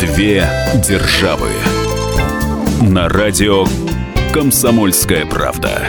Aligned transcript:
Две 0.00 0.48
державы. 0.86 1.48
На 2.80 3.08
радио 3.08 3.66
Комсомольская 4.32 5.26
правда. 5.26 5.82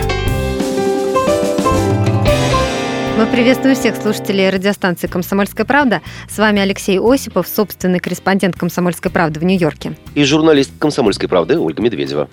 Мы 3.18 3.26
приветствуем 3.26 3.76
всех 3.76 3.96
слушателей 3.96 4.50
радиостанции 4.50 5.08
«Комсомольская 5.08 5.66
правда». 5.66 6.02
С 6.30 6.38
вами 6.38 6.62
Алексей 6.62 7.00
Осипов, 7.00 7.48
собственный 7.48 8.00
корреспондент 8.00 8.56
«Комсомольской 8.56 9.10
правды» 9.10 9.40
в 9.40 9.44
Нью-Йорке. 9.44 9.94
И 10.14 10.24
журналист 10.24 10.72
«Комсомольской 10.78 11.28
правды» 11.28 11.58
Ольга 11.58 11.82
Медведева. 11.82 12.30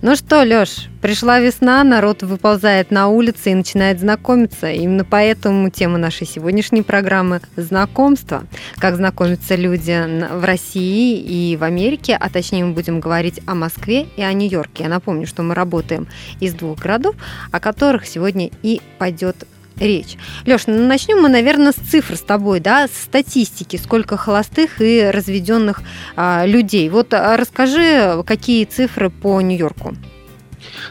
Ну 0.00 0.14
что, 0.14 0.44
Лёш, 0.44 0.86
пришла 1.02 1.40
весна, 1.40 1.82
народ 1.82 2.22
выползает 2.22 2.92
на 2.92 3.08
улицы 3.08 3.50
и 3.50 3.54
начинает 3.54 3.98
знакомиться. 3.98 4.70
Именно 4.70 5.04
поэтому 5.04 5.70
тема 5.70 5.98
нашей 5.98 6.24
сегодняшней 6.24 6.82
программы– 6.82 7.40
знакомство. 7.56 8.44
Как 8.76 8.94
знакомятся 8.94 9.56
люди 9.56 9.98
в 10.30 10.44
России 10.44 11.18
и 11.18 11.56
в 11.56 11.64
Америке, 11.64 12.16
а 12.18 12.30
точнее 12.30 12.64
мы 12.64 12.74
будем 12.74 13.00
говорить 13.00 13.40
о 13.44 13.56
Москве 13.56 14.06
и 14.16 14.22
о 14.22 14.32
Нью-Йорке. 14.32 14.84
Я 14.84 14.88
напомню, 14.88 15.26
что 15.26 15.42
мы 15.42 15.56
работаем 15.56 16.06
из 16.38 16.54
двух 16.54 16.78
городов, 16.78 17.16
о 17.50 17.58
которых 17.58 18.06
сегодня 18.06 18.50
и 18.62 18.80
пойдет 18.98 19.48
речь. 19.80 20.16
Леш, 20.46 20.66
ну 20.66 20.86
начнем 20.86 21.20
мы, 21.20 21.28
наверное, 21.28 21.72
с 21.72 21.76
цифр 21.76 22.16
с 22.16 22.20
тобой, 22.20 22.60
да, 22.60 22.86
с 22.88 23.04
статистики, 23.04 23.76
сколько 23.76 24.16
холостых 24.16 24.80
и 24.80 25.10
разведенных 25.10 25.82
а, 26.16 26.44
людей. 26.46 26.88
Вот 26.88 27.14
а, 27.14 27.36
расскажи, 27.36 28.22
какие 28.26 28.64
цифры 28.64 29.10
по 29.10 29.40
Нью-Йорку. 29.40 29.94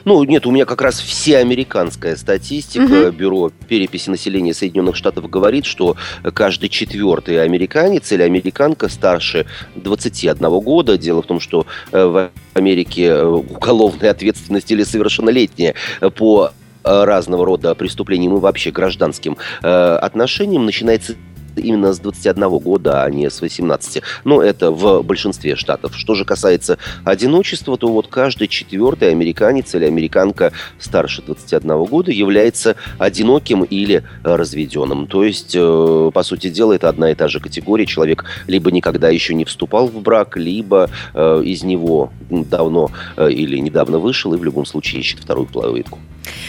Ну, 0.05 0.23
нет, 0.23 0.45
у 0.45 0.51
меня 0.51 0.65
как 0.65 0.81
раз 0.81 0.99
всеамериканская 0.99 2.15
статистика. 2.15 3.07
Угу. 3.07 3.11
Бюро 3.11 3.51
переписи 3.67 4.09
населения 4.09 4.53
Соединенных 4.53 4.95
Штатов 4.95 5.29
говорит, 5.29 5.65
что 5.65 5.95
каждый 6.33 6.69
четвертый 6.69 7.41
американец 7.43 8.11
или 8.11 8.23
американка 8.23 8.89
старше 8.89 9.45
21 9.75 10.37
года. 10.59 10.97
Дело 10.97 11.21
в 11.21 11.25
том, 11.25 11.39
что 11.39 11.65
э, 11.91 12.05
в 12.05 12.29
Америке 12.53 13.05
э, 13.05 13.23
уголовная 13.23 14.11
ответственность 14.11 14.71
или 14.71 14.83
совершеннолетняя 14.83 15.75
по 16.15 16.51
разного 16.87 17.45
рода 17.45 17.75
преступлениям 17.75 18.35
и 18.35 18.39
вообще 18.39 18.71
гражданским 18.71 19.37
э, 19.61 19.67
отношениям 19.67 20.65
начинается 20.65 21.15
именно 21.59 21.93
с 21.93 21.99
21 21.99 22.49
года, 22.59 23.03
а 23.03 23.09
не 23.09 23.29
с 23.29 23.41
18. 23.41 24.01
Но 24.23 24.41
это 24.41 24.71
в 24.71 25.01
большинстве 25.03 25.55
штатов. 25.55 25.95
Что 25.95 26.15
же 26.15 26.25
касается 26.25 26.77
одиночества, 27.03 27.77
то 27.77 27.87
вот 27.87 28.07
каждый 28.07 28.47
четвертый 28.47 29.11
американец 29.11 29.73
или 29.75 29.85
американка 29.85 30.51
старше 30.79 31.21
21 31.21 31.85
года 31.85 32.11
является 32.11 32.75
одиноким 32.97 33.63
или 33.63 34.03
разведенным. 34.23 35.07
То 35.07 35.23
есть, 35.23 35.55
э, 35.55 36.11
по 36.13 36.23
сути 36.23 36.49
дела, 36.49 36.73
это 36.73 36.89
одна 36.89 37.11
и 37.11 37.15
та 37.15 37.27
же 37.27 37.39
категория. 37.39 37.85
Человек 37.85 38.25
либо 38.47 38.71
никогда 38.71 39.09
еще 39.09 39.33
не 39.33 39.45
вступал 39.45 39.87
в 39.87 40.01
брак, 40.01 40.37
либо 40.37 40.89
э, 41.13 41.41
из 41.43 41.63
него 41.63 42.11
давно 42.29 42.91
э, 43.15 43.31
или 43.31 43.57
недавно 43.57 43.99
вышел 43.99 44.33
и 44.33 44.37
в 44.37 44.43
любом 44.43 44.65
случае 44.65 45.01
ищет 45.01 45.19
вторую 45.19 45.47
половинку. 45.47 45.99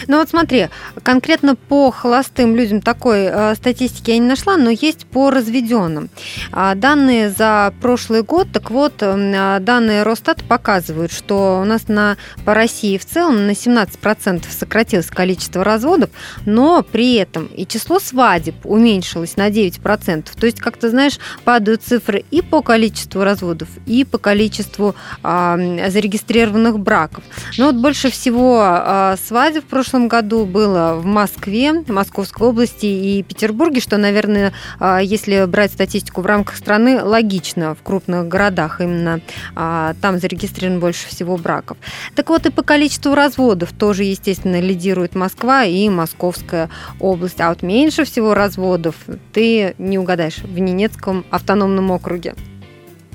Ну 0.06 0.18
вот 0.18 0.28
смотри, 0.28 0.68
конкретно 1.02 1.56
по 1.56 1.90
холостым 1.90 2.56
людям 2.56 2.80
такой 2.80 3.24
э, 3.24 3.54
статистики 3.54 4.10
я 4.10 4.18
не 4.18 4.26
нашла, 4.26 4.56
но 4.56 4.70
есть 4.70 5.06
по 5.06 5.30
разведенным. 5.30 6.10
А, 6.52 6.74
данные 6.74 7.30
за 7.30 7.72
прошлый 7.80 8.22
год, 8.22 8.48
так 8.52 8.70
вот, 8.70 8.94
э, 9.00 9.58
данные 9.60 10.02
Росстат 10.02 10.44
показывают, 10.44 11.12
что 11.12 11.60
у 11.60 11.64
нас 11.64 11.88
на, 11.88 12.16
по 12.44 12.54
России 12.54 12.98
в 12.98 13.04
целом 13.04 13.46
на 13.46 13.52
17% 13.52 14.44
сократилось 14.50 15.06
количество 15.06 15.64
разводов, 15.64 16.10
но 16.46 16.82
при 16.82 17.14
этом 17.14 17.46
и 17.46 17.66
число 17.66 17.98
свадеб 17.98 18.54
уменьшилось 18.64 19.36
на 19.36 19.48
9%. 19.50 20.28
То 20.38 20.46
есть, 20.46 20.60
как 20.60 20.76
ты 20.76 20.90
знаешь, 20.90 21.18
падают 21.44 21.82
цифры 21.82 22.24
и 22.30 22.42
по 22.42 22.62
количеству 22.62 23.22
разводов, 23.24 23.68
и 23.86 24.04
по 24.04 24.18
количеству 24.18 24.94
э, 25.22 25.90
зарегистрированных 25.90 26.78
браков. 26.78 27.24
Но 27.56 27.66
вот 27.66 27.76
больше 27.76 28.10
всего 28.10 28.62
э, 28.64 29.16
свадеб 29.26 29.67
прошлом 29.68 30.08
году 30.08 30.44
было 30.46 30.94
в 30.94 31.04
Москве, 31.04 31.84
Московской 31.86 32.48
области 32.48 32.86
и 32.86 33.22
Петербурге, 33.22 33.80
что, 33.80 33.96
наверное, 33.96 34.52
а, 34.80 34.98
если 34.98 35.44
брать 35.46 35.72
статистику 35.72 36.22
в 36.22 36.26
рамках 36.26 36.56
страны, 36.56 37.02
логично 37.02 37.74
в 37.74 37.82
крупных 37.82 38.26
городах 38.28 38.80
именно 38.80 39.20
а, 39.54 39.94
там 40.00 40.18
зарегистрировано 40.18 40.80
больше 40.80 41.08
всего 41.08 41.36
браков. 41.36 41.76
Так 42.14 42.28
вот 42.30 42.46
и 42.46 42.50
по 42.50 42.62
количеству 42.62 43.14
разводов 43.14 43.72
тоже, 43.72 44.04
естественно, 44.04 44.60
лидирует 44.60 45.14
Москва 45.14 45.64
и 45.64 45.88
Московская 45.88 46.70
область. 47.00 47.40
А 47.40 47.50
вот 47.50 47.62
меньше 47.62 48.04
всего 48.04 48.34
разводов 48.34 48.96
ты 49.32 49.74
не 49.78 49.98
угадаешь 49.98 50.38
в 50.38 50.58
Ненецком 50.58 51.24
автономном 51.30 51.90
округе. 51.90 52.34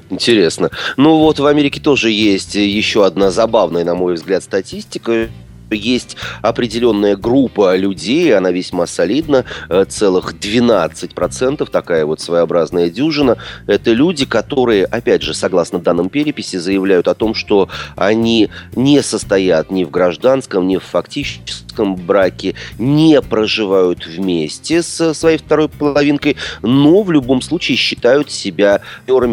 Интересно. 0.10 0.70
Ну 0.96 1.18
вот 1.18 1.40
в 1.40 1.46
Америке 1.46 1.80
тоже 1.80 2.12
есть 2.12 2.56
еще 2.56 3.06
одна 3.06 3.32
забавная, 3.32 3.84
на 3.84 3.96
мой 3.96 4.14
взгляд, 4.14 4.44
статистика 4.44 5.30
есть 5.74 6.16
определенная 6.42 7.18
группа 7.18 7.76
людей, 7.76 8.36
она 8.36 8.52
весьма 8.52 8.88
солидна, 8.88 9.44
э, 9.70 9.86
целых 9.90 10.34
12%, 10.40 11.70
такая 11.70 12.06
вот 12.06 12.22
своеобразная 12.22 12.90
дюжина. 12.90 13.38
Это 13.68 13.92
люди, 13.92 14.26
которые, 14.26 14.86
опять 14.86 15.22
же, 15.22 15.34
согласно 15.34 15.80
данным 15.80 16.10
переписи, 16.10 16.58
заявляют 16.58 17.08
о 17.08 17.14
том, 17.14 17.34
что 17.34 17.70
они 17.98 18.50
не 18.76 19.02
состоят 19.02 19.72
ни 19.72 19.84
в 19.84 19.92
гражданском, 19.92 20.68
ни 20.68 20.78
в 20.78 20.84
фактическом 20.84 21.96
браке, 21.96 22.56
не 22.80 23.22
проживают 23.22 24.06
вместе 24.06 24.82
со 24.84 25.14
своей 25.14 25.38
второй 25.38 25.68
половинкой, 25.68 26.38
но 26.62 27.04
в 27.04 27.12
любом 27.12 27.42
случае 27.42 27.78
считают 27.78 28.32
себя 28.32 28.82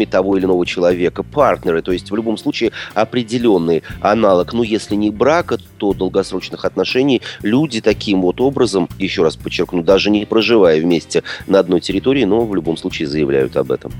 партнерами 0.01 0.05
того 0.05 0.37
или 0.37 0.45
иного 0.45 0.65
человека, 0.65 1.23
партнеры, 1.23 1.81
то 1.81 1.91
есть 1.91 2.11
в 2.11 2.15
любом 2.15 2.37
случае 2.37 2.71
определенный 2.93 3.83
аналог, 4.01 4.53
ну 4.53 4.63
если 4.63 4.95
не 4.95 5.09
брака, 5.09 5.57
то 5.77 5.93
долгосрочного 5.93 6.30
долгосрочных 6.31 6.65
отношений 6.65 7.21
люди 7.41 7.81
таким 7.81 8.21
вот 8.21 8.41
образом, 8.41 8.87
еще 8.97 9.23
раз 9.23 9.35
подчеркну, 9.35 9.83
даже 9.83 10.09
не 10.09 10.25
проживая 10.25 10.81
вместе 10.81 11.23
на 11.47 11.59
одной 11.59 11.81
территории, 11.81 12.25
но 12.25 12.45
в 12.45 12.55
любом 12.55 12.77
случае 12.77 13.07
заявляют 13.07 13.57
об 13.57 13.71
этом. 13.71 13.91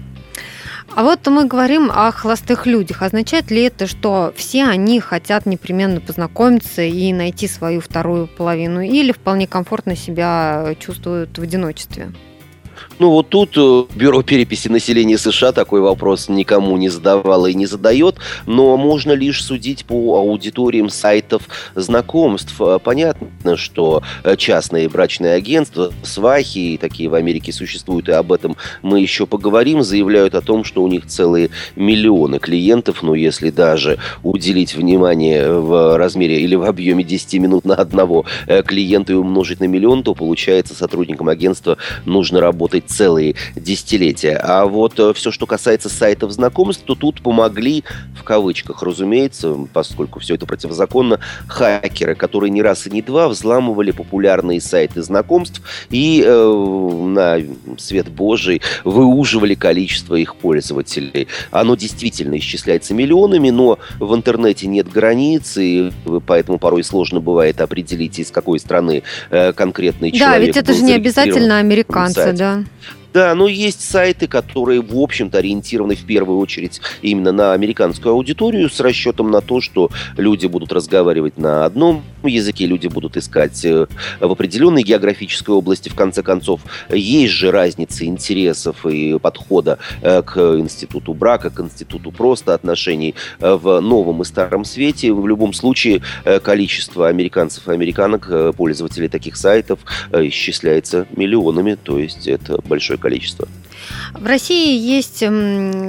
А 0.93 1.03
вот 1.03 1.25
мы 1.27 1.45
говорим 1.45 1.89
о 1.89 2.11
холостых 2.11 2.65
людях. 2.65 3.01
Означает 3.01 3.49
ли 3.49 3.63
это, 3.63 3.87
что 3.87 4.33
все 4.35 4.65
они 4.65 4.99
хотят 4.99 5.45
непременно 5.45 6.01
познакомиться 6.01 6.81
и 6.81 7.13
найти 7.13 7.47
свою 7.47 7.79
вторую 7.79 8.27
половину, 8.27 8.81
или 8.81 9.13
вполне 9.13 9.47
комфортно 9.47 9.95
себя 9.95 10.75
чувствуют 10.79 11.37
в 11.37 11.41
одиночестве? 11.41 12.11
Ну 13.01 13.09
вот 13.09 13.29
тут 13.29 13.57
э, 13.57 13.85
Бюро 13.95 14.22
переписи 14.22 14.67
населения 14.67 15.17
США 15.17 15.53
такой 15.53 15.81
вопрос 15.81 16.29
никому 16.29 16.78
не 16.78 16.88
задавало 16.88 17.47
и 17.47 17.56
не 17.56 17.66
задает, 17.66 18.17
но 18.45 18.78
можно 18.78 19.13
лишь 19.13 19.44
судить 19.44 19.85
по 19.85 20.19
аудиториям 20.19 20.88
сайтов 20.88 21.50
знакомств. 21.73 22.53
Э, 22.59 22.78
понятно, 22.78 23.57
что 23.57 24.03
э, 24.23 24.35
частные 24.38 24.88
брачные 24.88 25.34
агентства, 25.34 25.91
свахи, 26.03 26.78
такие 26.79 27.09
в 27.09 27.16
Америке 27.16 27.51
существуют, 27.51 28.07
и 28.07 28.11
об 28.11 28.31
этом 28.31 28.56
мы 28.84 29.00
еще 29.00 29.25
поговорим, 29.25 29.81
заявляют 29.81 30.35
о 30.35 30.41
том, 30.41 30.63
что 30.63 30.84
у 30.84 30.88
них 30.88 31.07
целые 31.07 31.50
миллионы 31.75 32.38
клиентов, 32.38 33.01
но 33.01 33.16
если 33.16 33.50
даже 33.50 33.97
уделить 34.22 34.75
внимание 34.75 35.51
в 35.51 35.97
размере 35.97 36.40
или 36.40 36.53
в 36.53 36.66
объеме 36.66 37.03
10 37.03 37.34
минут 37.40 37.66
на 37.66 37.73
одного 37.73 38.25
клиента 38.67 39.13
и 39.13 39.16
умножить 39.16 39.59
на 39.59 39.66
миллион, 39.66 40.03
то 40.03 40.13
получается 40.13 40.75
сотрудникам 40.75 41.29
агентства 41.29 41.79
нужно 42.06 42.40
работать 42.41 42.91
целые 42.91 43.35
десятилетия. 43.56 44.38
А 44.38 44.66
вот 44.66 45.00
э, 45.00 45.13
все, 45.13 45.31
что 45.31 45.46
касается 45.46 45.90
сайтов 45.90 46.31
знакомств, 46.31 46.84
то 46.85 46.96
тут 46.96 47.22
помогли, 47.22 47.84
в 48.16 48.24
кавычках, 48.24 48.84
разумеется, 48.84 49.57
поскольку 49.74 50.19
все 50.19 50.35
это 50.35 50.46
противозаконно, 50.46 51.19
хакеры, 51.47 52.16
которые 52.16 52.52
не 52.52 52.62
раз 52.62 52.88
и 52.88 52.90
не 52.91 53.02
два 53.02 53.28
взламывали 53.29 53.91
популярные 53.91 54.62
сайты 54.62 55.02
знакомств 55.02 55.62
и 55.90 56.24
э, 56.25 57.02
на 57.06 57.40
свет 57.78 58.09
Божий 58.09 58.62
выуживали 58.84 59.56
количество 59.56 60.16
их 60.16 60.35
пользователей. 60.35 61.28
Оно 61.52 61.76
действительно 61.76 62.37
исчисляется 62.37 62.94
миллионами, 62.94 63.49
но 63.49 63.79
в 63.99 64.14
интернете 64.14 64.67
нет 64.67 64.90
границ, 64.91 65.58
и 65.58 65.91
поэтому 66.26 66.59
порой 66.59 66.84
сложно 66.84 67.20
бывает 67.20 67.61
определить, 67.61 68.20
из 68.20 68.32
какой 68.32 68.59
страны 68.59 69.03
э, 69.29 69.53
конкретный 69.53 70.11
человек. 70.11 70.40
Да, 70.40 70.46
ведь 70.46 70.58
это 70.58 70.73
же 70.73 70.84
не 70.84 70.94
обязательно 70.94 71.59
американцы, 71.59 72.34
да. 72.34 72.64
Да, 73.13 73.35
но 73.35 73.47
есть 73.47 73.81
сайты, 73.81 74.28
которые, 74.28 74.81
в 74.81 74.97
общем-то, 74.97 75.37
ориентированы 75.37 75.96
в 75.96 76.05
первую 76.05 76.40
очередь 76.40 76.79
именно 77.02 77.34
на 77.34 77.53
американскую 77.53 78.13
аудиторию 78.13 78.69
с 78.69 78.79
расчетом 78.79 79.31
на 79.31 79.41
то, 79.41 79.59
что 79.59 79.90
люди 80.16 80.47
будут 80.47 80.72
разговаривать 80.72 81.37
на 81.37 81.66
одном 81.66 82.03
языке, 82.23 82.66
люди 82.66 82.87
будут 82.87 83.17
искать 83.17 83.66
э, 83.66 83.87
в 84.19 84.31
определенной 84.31 84.84
географической 84.84 85.53
области, 85.53 85.90
в 85.90 85.96
конце 85.96 86.23
концов. 86.23 86.61
Есть 86.90 87.34
же 87.34 87.52
разница 87.52 88.05
интересов 88.05 88.85
и 88.85 89.17
подхода 89.19 89.78
э, 90.02 90.22
к 90.22 90.37
институту 90.37 91.13
брака, 91.13 91.49
к 91.49 91.59
институту 91.59 92.11
просто 92.11 92.53
отношений 92.53 93.16
э, 93.40 93.53
в 93.53 93.81
новом 93.81 94.22
и 94.22 94.25
старом 94.25 94.63
свете. 94.63 95.11
В 95.11 95.28
любом 95.28 95.53
случае, 95.53 96.02
количество 96.43 97.08
американцев 97.08 97.67
и 97.67 97.72
американок, 97.72 98.55
пользователей 98.55 99.08
таких 99.08 99.35
сайтов, 99.35 99.79
исчисляется 100.13 101.08
миллионами, 101.16 101.75
то 101.81 101.99
есть 101.99 102.28
это 102.28 102.59
большое 102.63 102.99
количество. 103.01 103.47
В 104.13 104.25
России 104.25 104.77
есть 104.77 105.23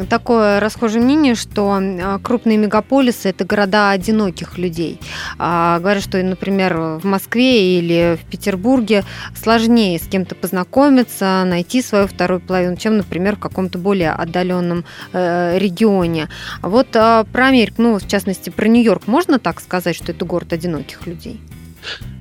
такое 0.08 0.60
расхожее 0.60 1.02
мнение, 1.02 1.34
что 1.34 1.78
а, 1.80 2.18
крупные 2.18 2.56
мегаполисы– 2.56 3.28
это 3.30 3.44
города 3.44 3.90
одиноких 3.90 4.58
людей. 4.58 5.00
А, 5.38 5.78
говорят, 5.80 6.02
что, 6.02 6.22
например, 6.22 6.76
в 6.76 7.04
Москве 7.04 7.78
или 7.78 8.18
в 8.20 8.30
Петербурге 8.30 9.04
сложнее 9.34 9.98
с 9.98 10.06
кем-то 10.06 10.34
познакомиться, 10.34 11.44
найти 11.46 11.82
свою 11.82 12.06
вторую 12.06 12.40
половину, 12.40 12.76
чем, 12.76 12.96
например, 12.96 13.36
в 13.36 13.40
каком-то 13.40 13.78
более 13.78 14.10
отдаленном 14.10 14.84
э, 15.12 15.58
регионе. 15.58 16.28
Вот 16.62 16.94
а, 16.94 17.24
про 17.24 17.46
Америку, 17.48 17.82
ну, 17.82 17.98
в 17.98 18.08
частности, 18.08 18.50
про 18.50 18.66
Нью-Йорк, 18.68 19.06
можно 19.06 19.38
так 19.38 19.60
сказать, 19.60 19.96
что 19.96 20.12
это 20.12 20.24
город 20.24 20.52
одиноких 20.52 21.06
людей? 21.06 21.40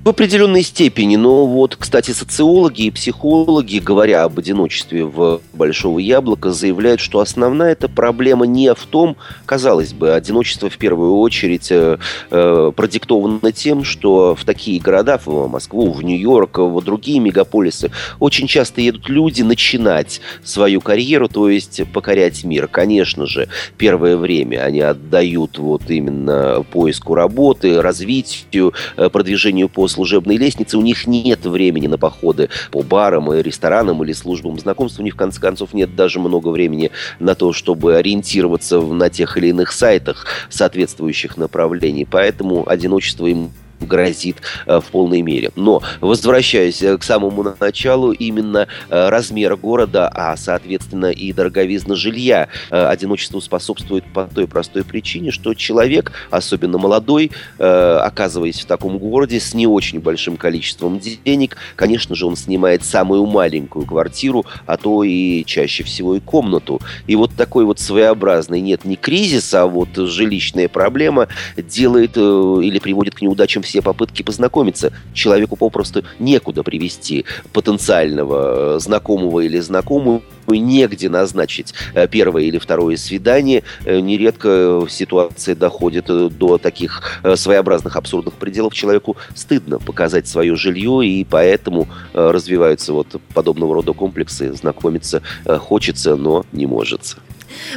В 0.03 0.09
определенной 0.09 0.63
степени, 0.63 1.15
но 1.15 1.45
вот, 1.45 1.75
кстати, 1.75 2.09
социологи 2.09 2.85
и 2.85 2.89
психологи, 2.89 3.77
говоря 3.77 4.23
об 4.23 4.39
одиночестве 4.39 5.05
в 5.05 5.41
Большого 5.53 5.99
Яблока, 5.99 6.51
заявляют, 6.51 6.99
что 6.99 7.19
основная 7.19 7.73
эта 7.73 7.87
проблема 7.87 8.47
не 8.47 8.73
в 8.73 8.83
том, 8.87 9.15
казалось 9.45 9.93
бы, 9.93 10.15
одиночество 10.15 10.71
в 10.71 10.77
первую 10.79 11.17
очередь 11.17 11.67
э, 11.69 11.99
э, 12.31 12.71
продиктовано 12.75 13.51
тем, 13.51 13.83
что 13.83 14.33
в 14.33 14.43
такие 14.43 14.81
города, 14.81 15.21
в 15.23 15.47
Москву, 15.47 15.91
в 15.91 16.03
Нью-Йорк, 16.03 16.57
в 16.57 16.81
другие 16.83 17.19
мегаполисы, 17.19 17.91
очень 18.19 18.47
часто 18.47 18.81
едут 18.81 19.07
люди 19.07 19.43
начинать 19.43 20.19
свою 20.43 20.81
карьеру, 20.81 21.27
то 21.27 21.47
есть 21.47 21.79
покорять 21.93 22.43
мир. 22.43 22.67
Конечно 22.67 23.27
же, 23.27 23.49
первое 23.77 24.17
время 24.17 24.63
они 24.63 24.79
отдают 24.79 25.59
вот 25.59 25.83
именно 25.91 26.65
поиску 26.71 27.13
работы, 27.13 27.83
развитию, 27.83 28.73
э, 28.97 29.07
продвижению 29.09 29.69
по 29.69 29.90
служебной 29.91 30.37
лестнице, 30.37 30.77
у 30.77 30.81
них 30.81 31.07
нет 31.07 31.45
времени 31.45 31.87
на 31.87 31.97
походы 31.97 32.49
по 32.71 32.81
барам 32.81 33.31
и 33.33 33.41
ресторанам 33.41 34.03
или 34.03 34.13
службам 34.13 34.59
знакомств. 34.59 34.99
У 34.99 35.03
них, 35.03 35.13
в 35.13 35.17
конце 35.17 35.39
концов, 35.39 35.73
нет 35.73 35.95
даже 35.95 36.19
много 36.19 36.49
времени 36.49 36.91
на 37.19 37.35
то, 37.35 37.53
чтобы 37.53 37.95
ориентироваться 37.95 38.81
на 38.81 39.09
тех 39.09 39.37
или 39.37 39.47
иных 39.47 39.71
сайтах 39.71 40.25
соответствующих 40.49 41.37
направлений. 41.37 42.07
Поэтому 42.09 42.67
одиночество 42.67 43.27
им 43.27 43.51
грозит 43.81 44.37
э, 44.65 44.79
в 44.79 44.85
полной 44.85 45.21
мере. 45.21 45.51
Но, 45.55 45.81
возвращаясь 45.99 46.81
э, 46.81 46.97
к 46.97 47.03
самому 47.03 47.55
началу, 47.59 48.11
именно 48.11 48.67
э, 48.89 49.09
размер 49.09 49.55
города, 49.55 50.09
а, 50.13 50.35
соответственно, 50.37 51.11
и 51.11 51.33
дороговизна 51.33 51.95
жилья 51.95 52.47
одиночеству 52.69 53.41
способствует 53.41 54.03
по 54.13 54.25
той 54.25 54.47
простой 54.47 54.83
причине, 54.83 55.31
что 55.31 55.53
человек, 55.53 56.11
особенно 56.29 56.77
молодой, 56.77 57.31
оказываясь 57.57 58.61
в 58.61 58.65
таком 58.65 58.97
городе 58.97 59.39
с 59.39 59.53
не 59.53 59.67
очень 59.67 59.99
большим 59.99 60.37
количеством 60.37 60.99
денег, 60.99 61.57
конечно 61.75 62.15
же, 62.15 62.25
он 62.25 62.35
снимает 62.35 62.83
самую 62.83 63.25
маленькую 63.25 63.85
квартиру, 63.85 64.45
а 64.65 64.77
то 64.77 65.03
и 65.03 65.43
чаще 65.45 65.83
всего 65.83 66.15
и 66.15 66.19
комнату. 66.19 66.81
И 67.07 67.15
вот 67.15 67.31
такой 67.35 67.65
вот 67.65 67.79
своеобразный, 67.79 68.61
нет, 68.61 68.85
не 68.85 68.95
кризис, 68.95 69.53
а 69.53 69.65
вот 69.65 69.89
жилищная 69.95 70.67
проблема 70.67 71.27
делает 71.57 72.17
или 72.17 72.79
приводит 72.79 73.15
к 73.15 73.21
неудачам 73.21 73.63
все 73.71 73.81
попытки 73.81 74.21
познакомиться. 74.21 74.91
Человеку 75.13 75.55
попросту 75.55 76.03
некуда 76.19 76.61
привести 76.61 77.23
потенциального 77.53 78.75
э, 78.75 78.79
знакомого 78.79 79.39
или 79.39 79.59
знакомую 79.59 80.23
негде 80.47 81.07
назначить 81.07 81.73
э, 81.93 82.05
первое 82.09 82.43
или 82.43 82.57
второе 82.57 82.97
свидание. 82.97 83.63
Э, 83.85 84.01
нередко 84.01 84.85
ситуация 84.89 85.55
доходит 85.55 86.07
до 86.07 86.57
таких 86.57 87.21
своеобразных 87.35 87.95
абсурдных 87.95 88.33
пределов. 88.33 88.73
Человеку 88.73 89.15
стыдно 89.35 89.79
показать 89.79 90.27
свое 90.27 90.57
жилье, 90.57 91.05
и 91.05 91.23
поэтому 91.23 91.87
развиваются 92.13 92.91
вот 92.91 93.21
подобного 93.33 93.75
рода 93.75 93.93
комплексы. 93.93 94.53
Знакомиться 94.53 95.21
хочется, 95.45 96.17
но 96.17 96.45
не 96.51 96.65
может. 96.65 97.15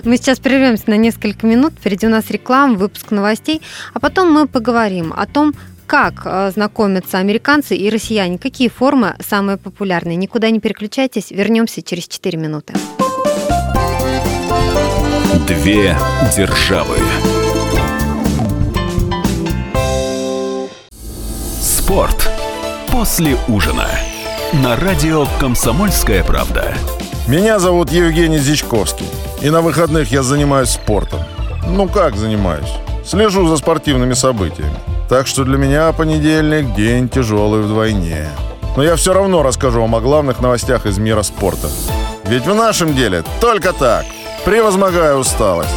Мы 0.04 0.16
сейчас 0.16 0.38
прервемся 0.38 0.84
на 0.86 0.96
несколько 0.96 1.46
минут. 1.46 1.74
Впереди 1.74 2.06
у 2.06 2.10
нас 2.10 2.30
реклама, 2.30 2.74
выпуск 2.74 3.10
новостей, 3.10 3.62
а 3.92 4.00
потом 4.00 4.32
мы 4.32 4.46
поговорим 4.46 5.12
о 5.16 5.26
том, 5.26 5.54
как 5.86 6.22
э, 6.24 6.50
знакомятся 6.50 7.18
американцы 7.18 7.76
и 7.76 7.90
россияне? 7.90 8.38
Какие 8.38 8.68
формы 8.68 9.16
самые 9.20 9.56
популярные? 9.56 10.16
Никуда 10.16 10.50
не 10.50 10.60
переключайтесь, 10.60 11.30
вернемся 11.30 11.82
через 11.82 12.08
4 12.08 12.38
минуты. 12.38 12.74
Две 15.46 15.96
державы. 16.36 16.96
Спорт 21.60 22.30
после 22.90 23.36
ужина. 23.48 23.86
На 24.62 24.76
радио 24.76 25.26
«Комсомольская 25.40 26.24
правда». 26.24 26.74
Меня 27.26 27.58
зовут 27.58 27.90
Евгений 27.90 28.38
Зичковский. 28.38 29.06
И 29.42 29.50
на 29.50 29.60
выходных 29.60 30.12
я 30.12 30.22
занимаюсь 30.22 30.70
спортом. 30.70 31.20
Ну 31.66 31.88
как 31.88 32.16
занимаюсь? 32.16 32.72
Слежу 33.04 33.46
за 33.48 33.56
спортивными 33.56 34.14
событиями. 34.14 34.93
Так 35.08 35.26
что 35.26 35.44
для 35.44 35.58
меня 35.58 35.92
понедельник– 35.92 36.74
день 36.76 37.08
тяжелый 37.08 37.60
вдвойне. 37.60 38.28
Но 38.76 38.82
я 38.82 38.96
все 38.96 39.12
равно 39.12 39.42
расскажу 39.42 39.80
вам 39.80 39.94
о 39.94 40.00
главных 40.00 40.40
новостях 40.40 40.86
из 40.86 40.98
мира 40.98 41.22
спорта. 41.22 41.68
Ведь 42.24 42.46
в 42.46 42.54
нашем 42.54 42.94
деле 42.94 43.22
только 43.40 43.72
так, 43.72 44.06
превозмогая 44.44 45.14
усталость. 45.14 45.70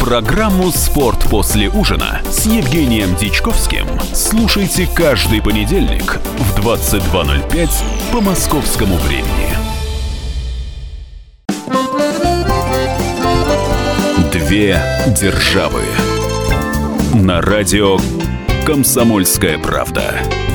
Программу 0.00 0.70
«Спорт 0.70 1.18
после 1.30 1.68
ужина» 1.68 2.20
с 2.30 2.46
Евгением 2.46 3.16
Дичковским 3.16 3.86
слушайте 4.12 4.88
каждый 4.94 5.42
понедельник 5.42 6.18
в 6.38 6.60
22.05 6.60 7.70
по 8.12 8.20
московскому 8.20 8.96
времени. 8.98 9.56
Две 14.32 14.80
державы 15.08 15.82
на 17.14 17.40
радио 17.40 17.98
«Комсомольская 18.66 19.58
правда». 19.60 20.45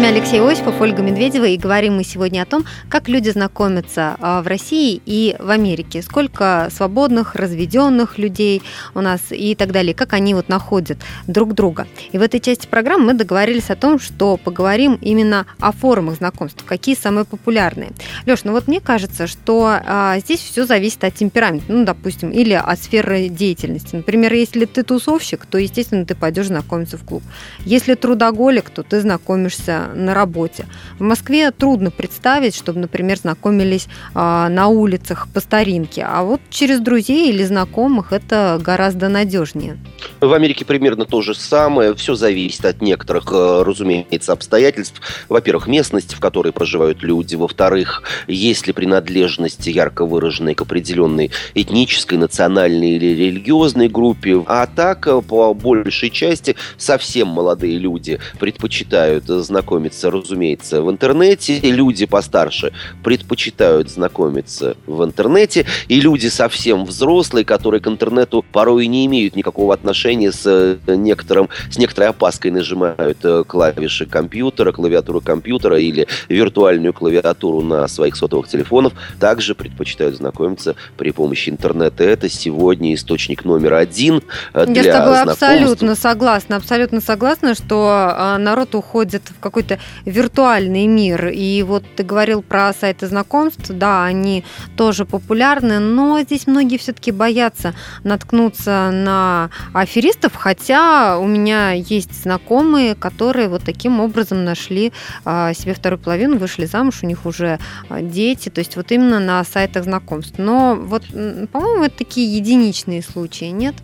Вами 0.00 0.18
Алексей 0.18 0.40
Осипов, 0.40 0.80
Ольга 0.80 1.02
Медведева, 1.02 1.44
и 1.44 1.58
говорим 1.58 1.96
мы 1.96 2.04
сегодня 2.04 2.40
о 2.40 2.46
том, 2.46 2.64
как 2.88 3.06
люди 3.06 3.28
знакомятся 3.28 4.16
а, 4.20 4.40
в 4.40 4.46
России 4.46 5.02
и 5.04 5.36
в 5.38 5.50
Америке, 5.50 6.00
сколько 6.00 6.68
свободных, 6.74 7.34
разведенных 7.34 8.16
людей 8.16 8.62
у 8.94 9.02
нас 9.02 9.20
и 9.28 9.54
так 9.54 9.72
далее, 9.72 9.92
как 9.92 10.14
они 10.14 10.32
вот 10.32 10.48
находят 10.48 10.96
друг 11.26 11.52
друга. 11.52 11.86
И 12.12 12.18
в 12.18 12.22
этой 12.22 12.40
части 12.40 12.66
программы 12.66 13.06
мы 13.06 13.14
договорились 13.14 13.68
о 13.68 13.76
том, 13.76 13.98
что 13.98 14.38
поговорим 14.38 14.96
именно 15.02 15.44
о 15.58 15.70
формах 15.70 16.16
знакомств, 16.16 16.64
какие 16.64 16.94
самые 16.94 17.26
популярные. 17.26 17.90
Леш, 18.24 18.44
ну 18.44 18.52
вот 18.52 18.68
мне 18.68 18.80
кажется, 18.80 19.26
что 19.26 19.80
а, 19.84 20.18
здесь 20.20 20.40
все 20.40 20.64
зависит 20.64 21.04
от 21.04 21.14
темперамента, 21.14 21.70
ну, 21.70 21.84
допустим, 21.84 22.30
или 22.30 22.54
от 22.54 22.78
сферы 22.78 23.28
деятельности. 23.28 23.96
Например, 23.96 24.32
если 24.32 24.64
ты 24.64 24.82
тусовщик, 24.82 25.44
то, 25.44 25.58
естественно, 25.58 26.06
ты 26.06 26.14
пойдешь 26.14 26.46
знакомиться 26.46 26.96
в 26.96 27.04
клуб. 27.04 27.22
Если 27.66 27.94
трудоголик, 27.94 28.70
то 28.70 28.82
ты 28.82 29.02
знакомишься 29.02 29.89
на 29.94 30.14
работе. 30.14 30.66
В 30.98 31.02
Москве 31.02 31.50
трудно 31.50 31.90
представить, 31.90 32.54
чтобы, 32.54 32.80
например, 32.80 33.18
знакомились 33.18 33.88
а, 34.14 34.48
на 34.48 34.68
улицах 34.68 35.28
по 35.32 35.40
старинке, 35.40 36.06
а 36.06 36.22
вот 36.22 36.40
через 36.50 36.80
друзей 36.80 37.30
или 37.30 37.44
знакомых 37.44 38.12
это 38.12 38.60
гораздо 38.62 39.08
надежнее. 39.08 39.78
В 40.20 40.32
Америке 40.34 40.64
примерно 40.64 41.04
то 41.06 41.22
же 41.22 41.34
самое. 41.34 41.94
Все 41.94 42.14
зависит 42.14 42.64
от 42.64 42.82
некоторых, 42.82 43.32
э, 43.32 43.62
разумеется, 43.62 44.32
обстоятельств. 44.32 45.00
Во-первых, 45.28 45.66
местность, 45.66 46.14
в 46.14 46.20
которой 46.20 46.52
проживают 46.52 47.02
люди. 47.02 47.36
Во-вторых, 47.36 48.02
есть 48.26 48.66
ли 48.66 48.72
принадлежность 48.72 49.66
ярко 49.66 50.04
выраженной 50.04 50.54
к 50.54 50.60
определенной 50.62 51.30
этнической, 51.54 52.18
национальной 52.18 52.92
или 52.92 53.06
религиозной 53.06 53.88
группе. 53.88 54.42
А 54.46 54.66
так, 54.66 55.06
э, 55.06 55.22
по 55.22 55.54
большей 55.54 56.10
части, 56.10 56.56
совсем 56.76 57.28
молодые 57.28 57.78
люди 57.78 58.18
предпочитают 58.38 59.24
знакомиться, 59.26 59.79
разумеется, 60.10 60.82
в 60.82 60.90
интернете. 60.90 61.56
И 61.56 61.70
люди 61.70 62.06
постарше 62.06 62.72
предпочитают 63.02 63.90
знакомиться 63.90 64.76
в 64.86 65.04
интернете. 65.04 65.66
И 65.88 66.00
люди 66.00 66.28
совсем 66.28 66.84
взрослые, 66.84 67.44
которые 67.44 67.80
к 67.80 67.86
интернету 67.86 68.44
порой 68.52 68.86
не 68.86 69.06
имеют 69.06 69.36
никакого 69.36 69.74
отношения 69.74 70.32
с 70.32 70.42
э, 70.46 70.76
некоторым, 70.86 71.48
с 71.70 71.78
некоторой 71.78 72.10
опаской 72.10 72.50
нажимают 72.50 73.18
э, 73.22 73.44
клавиши 73.46 74.06
компьютера, 74.06 74.72
клавиатуру 74.72 75.20
компьютера 75.20 75.78
или 75.78 76.06
виртуальную 76.28 76.92
клавиатуру 76.92 77.62
на 77.62 77.88
своих 77.88 78.16
сотовых 78.16 78.48
телефонах, 78.48 78.92
также 79.18 79.54
предпочитают 79.54 80.16
знакомиться 80.16 80.74
при 80.96 81.10
помощи 81.10 81.50
интернета. 81.50 82.04
Это 82.04 82.28
сегодня 82.28 82.94
источник 82.94 83.44
номер 83.44 83.74
один 83.74 84.22
для 84.54 84.82
Я 84.82 84.92
с 84.92 84.96
тобой 84.96 85.20
абсолютно 85.20 85.94
согласна, 85.94 86.56
абсолютно 86.56 87.00
согласна, 87.00 87.54
что 87.54 88.36
народ 88.38 88.74
уходит 88.74 89.22
в 89.28 89.40
какой-то 89.40 89.69
какой-то 89.70 89.78
виртуальный 90.04 90.86
мир. 90.86 91.28
И 91.28 91.62
вот 91.62 91.84
ты 91.96 92.02
говорил 92.02 92.42
про 92.42 92.72
сайты 92.72 93.06
знакомств, 93.06 93.70
да, 93.70 94.04
они 94.04 94.44
тоже 94.76 95.04
популярны, 95.04 95.78
но 95.78 96.20
здесь 96.20 96.46
многие 96.46 96.78
все-таки 96.78 97.12
боятся 97.12 97.74
наткнуться 98.04 98.90
на 98.92 99.50
аферистов, 99.72 100.34
хотя 100.34 101.18
у 101.18 101.26
меня 101.26 101.72
есть 101.72 102.22
знакомые, 102.22 102.94
которые 102.94 103.48
вот 103.48 103.62
таким 103.64 104.00
образом 104.00 104.44
нашли 104.44 104.92
а, 105.24 105.52
себе 105.54 105.74
вторую 105.74 105.98
половину, 105.98 106.38
вышли 106.38 106.66
замуж, 106.66 107.00
у 107.02 107.06
них 107.06 107.26
уже 107.26 107.58
а, 107.88 108.00
дети, 108.00 108.48
то 108.48 108.60
есть 108.60 108.76
вот 108.76 108.92
именно 108.92 109.20
на 109.20 109.44
сайтах 109.44 109.84
знакомств. 109.84 110.34
Но 110.38 110.76
вот, 110.76 111.04
по-моему, 111.52 111.84
это 111.84 111.98
такие 111.98 112.36
единичные 112.36 113.02
случаи, 113.02 113.46
нет? 113.46 113.74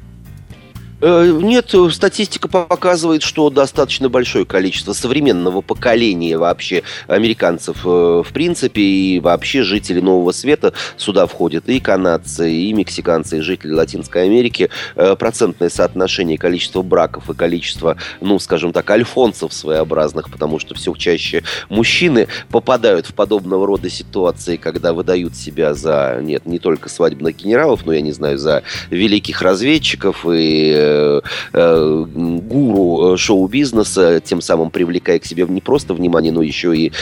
Э, 1.00 1.30
нет, 1.42 1.74
статистика 1.90 2.48
показывает, 2.48 3.22
что 3.22 3.50
достаточно 3.50 4.08
большое 4.08 4.46
количество 4.46 4.94
современного 4.94 5.60
поколения 5.60 6.38
вообще 6.38 6.84
американцев 7.06 7.84
э, 7.84 7.88
в 7.88 8.32
принципе 8.32 8.80
и 8.80 9.20
вообще 9.20 9.62
жители 9.62 10.00
Нового 10.00 10.32
Света 10.32 10.72
сюда 10.96 11.26
входят 11.26 11.68
и 11.68 11.80
канадцы, 11.80 12.50
и 12.50 12.72
мексиканцы, 12.72 13.38
и 13.38 13.40
жители 13.42 13.72
Латинской 13.72 14.24
Америки. 14.24 14.70
Э, 14.94 15.16
процентное 15.16 15.68
соотношение 15.68 16.38
количества 16.38 16.80
браков 16.80 17.28
и 17.28 17.34
количество, 17.34 17.98
ну, 18.22 18.38
скажем 18.38 18.72
так, 18.72 18.88
альфонсов 18.90 19.52
своеобразных, 19.52 20.30
потому 20.30 20.58
что 20.58 20.74
все 20.74 20.94
чаще 20.94 21.42
мужчины 21.68 22.28
попадают 22.48 23.06
в 23.06 23.14
подобного 23.14 23.66
рода 23.66 23.90
ситуации, 23.90 24.56
когда 24.56 24.94
выдают 24.94 25.36
себя 25.36 25.74
за, 25.74 26.20
нет, 26.22 26.46
не 26.46 26.58
только 26.58 26.88
свадебных 26.88 27.36
генералов, 27.36 27.84
но, 27.84 27.92
я 27.92 28.00
не 28.00 28.12
знаю, 28.12 28.38
за 28.38 28.62
великих 28.88 29.42
разведчиков 29.42 30.24
и 30.26 30.85
Э, 30.86 31.20
э, 31.52 32.04
гуру 32.06 33.14
э, 33.14 33.16
шоу-бизнеса, 33.16 34.20
тем 34.20 34.40
самым 34.40 34.70
привлекая 34.70 35.18
к 35.18 35.24
себе 35.24 35.44
не 35.48 35.60
просто 35.60 35.94
внимание, 35.94 36.32
но 36.32 36.42
еще 36.42 36.76
и 36.76 36.92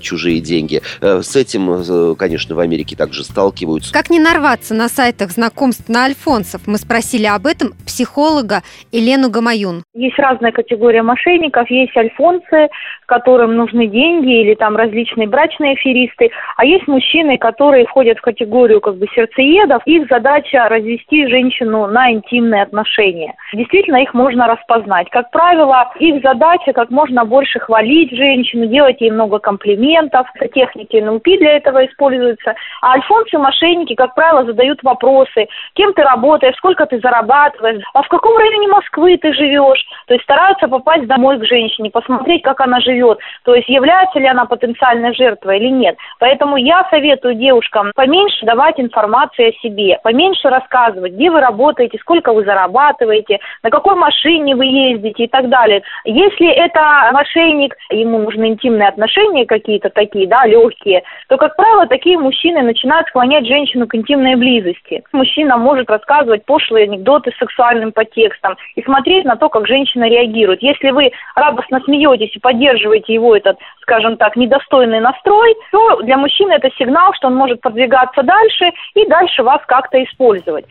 чужие 0.00 0.40
деньги. 0.40 0.82
С 1.00 1.36
этим, 1.36 2.16
конечно, 2.16 2.54
в 2.54 2.60
Америке 2.60 2.96
также 2.96 3.24
сталкиваются. 3.24 3.92
Как 3.92 4.10
не 4.10 4.18
нарваться 4.18 4.74
на 4.74 4.88
сайтах 4.88 5.30
знакомств 5.30 5.88
на 5.88 6.04
альфонсов? 6.04 6.62
Мы 6.66 6.78
спросили 6.78 7.26
об 7.26 7.46
этом 7.46 7.72
психолога 7.86 8.62
Елену 8.92 9.30
Гамаюн. 9.30 9.82
Есть 9.94 10.18
разная 10.18 10.52
категория 10.52 11.02
мошенников. 11.02 11.70
Есть 11.70 11.96
альфонсы, 11.96 12.68
которым 13.06 13.56
нужны 13.56 13.86
деньги, 13.86 14.40
или 14.40 14.54
там 14.54 14.76
различные 14.76 15.28
брачные 15.28 15.72
аферисты. 15.72 16.30
А 16.56 16.64
есть 16.64 16.86
мужчины, 16.88 17.38
которые 17.38 17.86
входят 17.86 18.18
в 18.18 18.22
категорию 18.22 18.80
как 18.80 18.96
бы 18.96 19.06
сердцеедов. 19.14 19.82
Их 19.86 20.08
задача 20.08 20.68
развести 20.68 21.26
женщину 21.28 21.86
на 21.86 22.12
интимные 22.12 22.62
отношения 22.62 23.29
поведения. 23.30 23.34
Действительно, 23.52 23.96
их 23.96 24.14
можно 24.14 24.46
распознать. 24.46 25.08
Как 25.10 25.30
правило, 25.30 25.90
их 25.98 26.22
задача 26.22 26.72
как 26.72 26.90
можно 26.90 27.24
больше 27.24 27.58
хвалить 27.58 28.10
женщину, 28.16 28.66
делать 28.66 29.00
ей 29.00 29.10
много 29.10 29.38
комплиментов. 29.38 30.26
Техники 30.54 30.96
НЛП 30.96 31.24
для 31.24 31.56
этого 31.56 31.84
используются. 31.86 32.54
А 32.82 32.92
альфонсы 32.92 33.38
мошенники, 33.38 33.94
как 33.94 34.14
правило, 34.14 34.44
задают 34.44 34.82
вопросы. 34.82 35.48
Кем 35.74 35.92
ты 35.92 36.02
работаешь, 36.02 36.56
сколько 36.56 36.86
ты 36.86 36.98
зарабатываешь, 37.00 37.82
а 37.94 38.02
в 38.02 38.08
каком 38.08 38.36
районе 38.36 38.68
Москвы 38.68 39.16
ты 39.18 39.32
живешь. 39.32 39.84
То 40.06 40.14
есть 40.14 40.24
стараются 40.24 40.68
попасть 40.68 41.06
домой 41.06 41.38
к 41.38 41.44
женщине, 41.44 41.90
посмотреть, 41.90 42.42
как 42.42 42.60
она 42.60 42.80
живет. 42.80 43.18
То 43.44 43.54
есть 43.54 43.68
является 43.68 44.18
ли 44.18 44.26
она 44.26 44.44
потенциальной 44.44 45.14
жертвой 45.14 45.58
или 45.58 45.68
нет. 45.68 45.96
Поэтому 46.18 46.56
я 46.56 46.86
советую 46.90 47.34
девушкам 47.34 47.92
поменьше 47.94 48.46
давать 48.46 48.78
информации 48.78 49.50
о 49.50 49.60
себе, 49.60 49.98
поменьше 50.02 50.48
рассказывать, 50.48 51.12
где 51.12 51.30
вы 51.30 51.40
работаете, 51.40 51.98
сколько 51.98 52.32
вы 52.32 52.44
зарабатываете, 52.44 53.19
делаете, 53.20 53.38
на 53.62 53.70
какой 53.70 53.94
машине 53.94 54.54
вы 54.56 54.66
ездите 54.66 55.24
и 55.24 55.28
так 55.28 55.48
далее. 55.48 55.82
Если 56.04 56.48
это 56.48 57.10
мошенник, 57.12 57.74
ему 57.90 58.18
нужны 58.18 58.48
интимные 58.48 58.88
отношения 58.88 59.46
какие-то 59.46 59.90
такие, 59.90 60.26
да, 60.26 60.46
легкие, 60.46 61.02
то, 61.28 61.36
как 61.36 61.56
правило, 61.56 61.86
такие 61.86 62.18
мужчины 62.18 62.62
начинают 62.62 63.08
склонять 63.08 63.46
женщину 63.46 63.86
к 63.86 63.94
интимной 63.94 64.36
близости. 64.36 65.02
Мужчина 65.12 65.56
может 65.56 65.90
рассказывать 65.90 66.44
пошлые 66.44 66.84
анекдоты 66.84 67.32
с 67.32 67.38
сексуальным 67.38 67.92
подтекстом 67.92 68.56
и 68.76 68.82
смотреть 68.82 69.24
на 69.24 69.36
то, 69.36 69.48
как 69.48 69.66
женщина 69.66 70.08
реагирует. 70.08 70.62
Если 70.62 70.90
вы 70.90 71.10
радостно 71.34 71.80
смеетесь 71.84 72.34
и 72.34 72.40
поддерживаете 72.40 73.14
его 73.14 73.36
этот, 73.36 73.58
скажем 73.82 74.16
так, 74.16 74.36
недостойный 74.36 75.00
настрой, 75.00 75.54
то 75.72 76.02
для 76.02 76.16
мужчины 76.16 76.52
это 76.52 76.70
сигнал, 76.78 77.12
что 77.14 77.28
он 77.28 77.34
может 77.34 77.60
продвигаться 77.60 78.22
дальше 78.22 78.70
и 78.94 79.06
дальше 79.06 79.42
вас 79.42 79.60
как-то 79.66 80.02
использовать 80.02 80.66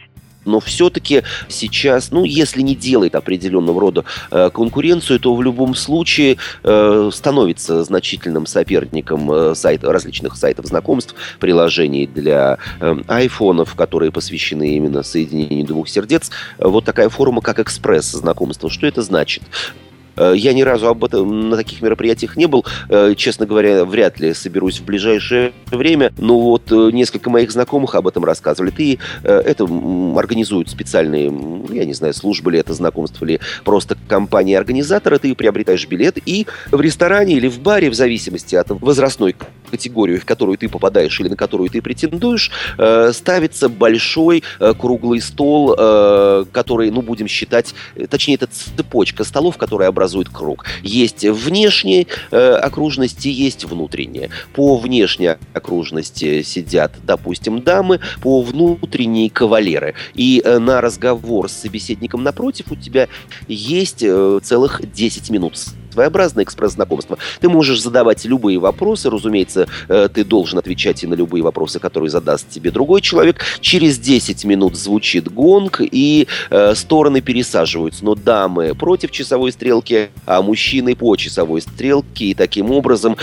но 0.46 0.60
все-таки 0.60 1.24
сейчас, 1.48 2.12
ну, 2.12 2.24
если 2.24 2.62
не 2.62 2.76
делает 2.76 3.16
определенного 3.16 3.80
рода 3.80 4.06
э, 4.32 4.50
конкуренцию, 4.54 5.20
то 5.20 5.36
в 5.36 5.44
любом 5.44 5.76
случае 5.76 6.38
э, 6.64 7.10
становится 7.14 7.84
значительным 7.84 8.46
соперником 8.46 9.32
э, 9.32 9.56
сайт, 9.56 9.84
различных 9.84 10.36
сайтов 10.36 10.66
знакомств, 10.66 11.16
приложений 11.40 12.08
для 12.08 12.58
э, 12.80 12.96
айфонов, 13.08 13.76
которые 13.76 14.12
посвящены 14.12 14.76
именно 14.76 15.04
соединению 15.04 15.66
двух 15.66 15.90
сердец. 15.90 16.32
Вот 16.58 16.86
такая 16.86 17.10
форма, 17.10 17.42
как 17.42 17.60
экспресс 17.60 18.12
знакомства. 18.12 18.70
Что 18.70 18.88
это 18.88 19.02
значит? 19.02 19.44
Э, 20.20 20.34
я 20.36 20.54
ни 20.54 20.62
разу 20.62 20.88
об 20.88 21.04
этом 21.04 21.50
на 21.50 21.56
таких 21.56 21.82
мероприятиях 21.82 22.36
не 22.36 22.46
был. 22.46 22.66
Э, 22.90 23.14
честно 23.16 23.46
говоря, 23.46 23.86
вряд 23.86 24.20
ли 24.20 24.34
соберусь 24.34 24.80
в 24.80 24.86
ближайшее 24.86 25.54
время. 25.72 26.12
Но 26.18 26.40
вот 26.40 26.72
э, 26.72 26.90
несколько 26.92 27.30
моих 27.30 27.52
знакомых 27.52 27.96
об 27.96 28.08
этом 28.08 28.26
рассказывали. 28.26 28.74
И 28.78 29.00
это 29.24 29.64
организуют 30.16 30.70
специальные, 30.70 31.34
я 31.70 31.86
не 31.86 31.94
знаю, 31.94 32.14
службы 32.14 32.52
ли 32.52 32.60
это 32.60 32.74
знакомство, 32.74 33.26
или 33.26 33.40
просто 33.64 33.98
компании-организаторы. 34.08 35.20
Ты 35.20 35.36
приобретаешь 35.36 35.88
билет 35.88 36.18
и 36.26 36.46
в 36.72 36.80
ресторане 36.82 37.36
или 37.36 37.48
в 37.48 37.60
баре, 37.60 37.90
в 37.90 37.94
зависимости 37.94 38.56
от 38.56 38.70
возрастной 38.70 39.36
категорию, 39.70 40.20
в 40.20 40.26
которую 40.26 40.58
ты 40.58 40.68
попадаешь 40.68 41.20
или 41.20 41.30
на 41.30 41.36
которую 41.36 41.70
ты 41.70 41.82
претендуешь, 41.82 42.52
ставится 43.12 43.70
большой 43.70 44.44
круглый 44.80 45.22
стол, 45.22 45.76
который, 46.52 46.90
ну, 46.92 47.02
будем 47.02 47.28
считать, 47.28 47.76
точнее, 48.10 48.36
это 48.36 48.48
цепочка 48.48 49.24
столов, 49.24 49.58
которая 49.58 49.90
образует 49.90 50.09
образует 50.10 50.30
круг. 50.30 50.66
Есть 50.82 51.24
внешние 51.24 52.08
э, 52.32 52.52
окружности, 52.54 53.28
есть 53.28 53.66
внутренние. 53.66 54.30
По 54.54 54.78
внешней 54.78 55.38
окружности 55.54 56.42
сидят, 56.42 56.94
допустим, 57.04 57.62
дамы, 57.62 58.00
по 58.22 58.42
внутренней 58.42 59.30
кавалеры. 59.30 59.94
И 60.16 60.42
э, 60.44 60.58
на 60.58 60.82
разговор 60.82 61.50
с 61.50 61.54
собеседником 61.54 62.24
напротив 62.24 62.72
у 62.72 62.76
тебя 62.76 63.08
есть 63.48 64.02
э, 64.02 64.40
целых 64.44 64.82
10 64.92 65.30
минут 65.30 65.58
своеобразное 65.92 66.44
экспресс-знакомство. 66.44 67.18
Ты 67.40 67.50
можешь 67.50 67.82
задавать 67.82 68.26
любые 68.26 68.60
вопросы, 68.60 69.10
разумеется, 69.10 69.68
э, 69.88 70.10
ты 70.14 70.24
должен 70.24 70.60
отвечать 70.60 71.04
и 71.04 71.08
на 71.08 71.14
любые 71.14 71.44
вопросы, 71.44 71.80
которые 71.80 72.10
задаст 72.10 72.50
тебе 72.50 72.72
другой 72.72 73.02
человек. 73.02 73.42
Через 73.62 73.98
10 74.00 74.46
минут 74.46 74.76
звучит 74.76 75.32
гонг, 75.32 75.82
и 75.82 76.28
э, 76.50 76.76
стороны 76.76 77.22
пересаживаются. 77.22 78.06
Но 78.06 78.16
дамы 78.16 78.76
против 78.76 79.12
часовой 79.12 79.52
стрелки, 79.52 80.10
а 80.26 80.42
мужчины 80.42 80.96
по 80.96 81.16
часовой 81.16 81.62
стрелке. 81.62 82.26
И 82.26 82.34
таким 82.34 82.72
образом 82.72 83.18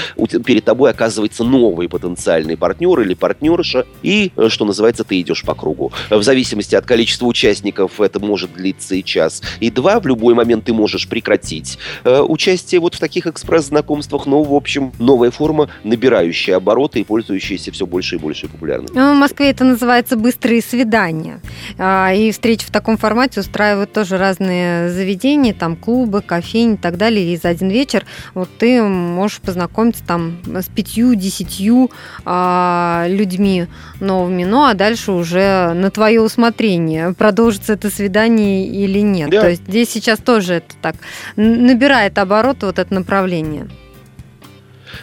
перед 0.44 0.64
тобой 0.64 0.90
оказывается 0.90 1.44
новый 1.44 1.88
потенциальный 1.88 2.56
партнер 2.56 3.00
или 3.00 3.14
партнерша. 3.14 3.86
И, 4.02 4.32
э, 4.36 4.48
что 4.48 4.64
называется, 4.64 5.04
ты 5.04 5.20
идешь 5.20 5.42
по 5.42 5.54
кругу. 5.54 5.92
В 6.10 6.22
зависимости 6.22 6.74
от 6.74 6.86
количества 6.86 7.26
участников 7.26 8.00
это 8.00 8.18
может 8.20 8.52
длиться 8.52 8.94
и 8.94 9.04
час, 9.04 9.42
и 9.60 9.70
два. 9.70 10.00
В 10.00 10.06
любой 10.06 10.34
момент 10.34 10.64
ты 10.64 10.72
можешь 10.72 11.08
прекратить 11.08 11.78
участие 12.04 12.55
участие 12.56 12.80
вот 12.80 12.94
в 12.94 12.98
таких 12.98 13.26
экспресс-знакомствах, 13.26 14.26
но, 14.26 14.42
в 14.42 14.54
общем, 14.54 14.92
новая 14.98 15.30
форма, 15.30 15.68
набирающая 15.84 16.56
обороты 16.56 17.00
и 17.00 17.04
пользующаяся 17.04 17.70
все 17.70 17.86
больше 17.86 18.16
и 18.16 18.18
больше 18.18 18.48
популярностью. 18.48 18.98
Ну, 18.98 19.14
в 19.14 19.18
Москве 19.18 19.50
это 19.50 19.64
называется 19.64 20.16
быстрые 20.16 20.62
свидания. 20.62 21.40
А, 21.78 22.12
и 22.14 22.30
встречи 22.32 22.66
в 22.66 22.70
таком 22.70 22.96
формате 22.96 23.40
устраивают 23.40 23.92
тоже 23.92 24.16
разные 24.16 24.90
заведения, 24.90 25.52
там 25.52 25.76
клубы, 25.76 26.22
кофейни 26.22 26.74
и 26.74 26.78
так 26.78 26.96
далее. 26.96 27.34
И 27.34 27.36
за 27.36 27.48
один 27.50 27.68
вечер 27.68 28.04
вот 28.34 28.48
ты 28.58 28.82
можешь 28.82 29.40
познакомиться 29.40 30.02
там 30.06 30.38
с 30.46 30.66
пятью-десятью 30.66 31.90
а, 32.24 33.06
людьми 33.08 33.66
новыми. 34.00 34.44
Ну, 34.44 34.64
а 34.64 34.74
дальше 34.74 35.12
уже 35.12 35.72
на 35.74 35.90
твое 35.90 36.22
усмотрение, 36.22 37.12
продолжится 37.12 37.74
это 37.74 37.90
свидание 37.90 38.66
или 38.66 39.00
нет. 39.00 39.30
Да. 39.30 39.42
То 39.42 39.50
есть 39.50 39.62
здесь 39.66 39.90
сейчас 39.90 40.18
тоже 40.20 40.54
это 40.54 40.74
так 40.80 40.96
набирает 41.36 42.16
обороты 42.18 42.45
наоборот, 42.46 42.62
вот 42.62 42.78
это 42.78 42.94
направление? 42.94 43.68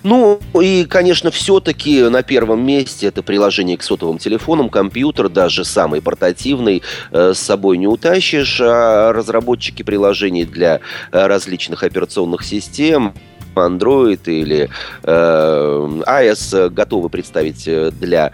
Ну, 0.01 0.39
и, 0.59 0.85
конечно, 0.85 1.29
все-таки 1.29 2.03
на 2.03 2.23
первом 2.23 2.65
месте 2.65 3.07
это 3.07 3.21
приложение 3.21 3.77
к 3.77 3.83
сотовым 3.83 4.17
телефонам, 4.17 4.69
компьютер, 4.69 5.29
даже 5.29 5.65
самый 5.65 6.01
портативный, 6.01 6.81
э, 7.11 7.33
с 7.33 7.39
собой 7.39 7.77
не 7.77 7.87
утащишь, 7.87 8.59
а 8.61 9.11
разработчики 9.13 9.83
приложений 9.83 10.45
для 10.45 10.79
э, 11.11 11.27
различных 11.27 11.83
операционных 11.83 12.43
систем 12.43 13.13
Android 13.59 14.21
или 14.25 14.69
э, 15.03 16.01
iOS 16.07 16.69
готовы 16.69 17.09
представить 17.09 17.69
для 17.99 18.31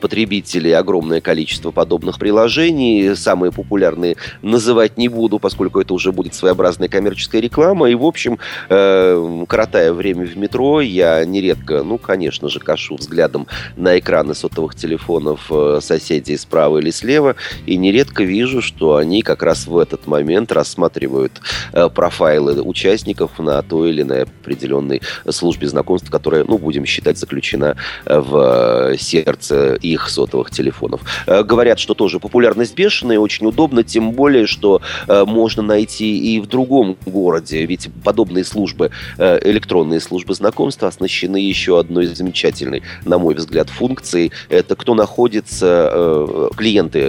потребителей 0.00 0.72
огромное 0.76 1.20
количество 1.20 1.70
подобных 1.70 2.18
приложений. 2.18 3.14
Самые 3.16 3.52
популярные 3.52 4.16
называть 4.42 4.96
не 4.96 5.08
буду, 5.08 5.38
поскольку 5.38 5.80
это 5.80 5.94
уже 5.94 6.12
будет 6.12 6.34
своеобразная 6.34 6.88
коммерческая 6.88 7.40
реклама. 7.40 7.90
И, 7.90 7.94
в 7.94 8.04
общем, 8.04 8.38
э, 8.68 9.44
коротая 9.48 9.92
время 9.92 10.26
в 10.26 10.36
метро, 10.36 10.80
я 10.80 11.24
нередко, 11.24 11.82
ну, 11.82 11.98
конечно 11.98 12.48
же, 12.48 12.60
кашу 12.60 12.96
взглядом 12.96 13.46
на 13.76 13.98
экраны 13.98 14.34
сотовых 14.34 14.74
телефонов 14.74 15.50
соседей 15.80 16.36
справа 16.36 16.78
или 16.78 16.90
слева, 16.90 17.36
и 17.66 17.76
нередко 17.76 18.22
вижу, 18.22 18.62
что 18.62 18.96
они 18.96 19.22
как 19.22 19.42
раз 19.42 19.66
в 19.66 19.76
этот 19.78 20.06
момент 20.06 20.52
рассматривают 20.52 21.40
профайлы 21.94 22.60
участников 22.62 23.38
на 23.38 23.62
той 23.62 23.90
или 23.90 24.02
иной 24.02 24.26
определенной 24.54 25.02
службе 25.28 25.68
знакомств, 25.68 26.10
которая, 26.10 26.44
ну, 26.44 26.58
будем 26.58 26.86
считать, 26.86 27.18
заключена 27.18 27.76
э, 28.06 28.18
в 28.18 28.92
э, 28.92 28.96
сердце 28.98 29.74
их 29.74 30.08
сотовых 30.08 30.50
телефонов. 30.50 31.00
Э, 31.26 31.42
говорят, 31.42 31.78
что 31.78 31.94
тоже 31.94 32.20
популярность 32.20 32.74
бешеная, 32.74 33.18
очень 33.18 33.46
удобно, 33.46 33.82
тем 33.82 34.12
более, 34.12 34.46
что 34.46 34.80
можно 35.08 35.62
найти 35.62 36.34
и 36.34 36.40
в 36.40 36.46
другом 36.46 36.96
городе, 37.06 37.66
ведь 37.66 37.88
подобные 38.04 38.44
службы, 38.44 38.90
электронные 39.18 40.00
службы 40.00 40.34
знакомства 40.34 40.88
оснащены 40.88 41.36
еще 41.36 41.78
одной 41.78 42.06
замечательной, 42.06 42.82
на 43.04 43.18
мой 43.18 43.34
взгляд, 43.34 43.68
функцией. 43.68 44.32
Это 44.48 44.76
кто 44.76 44.94
находится, 44.94 46.48
клиенты 46.56 47.00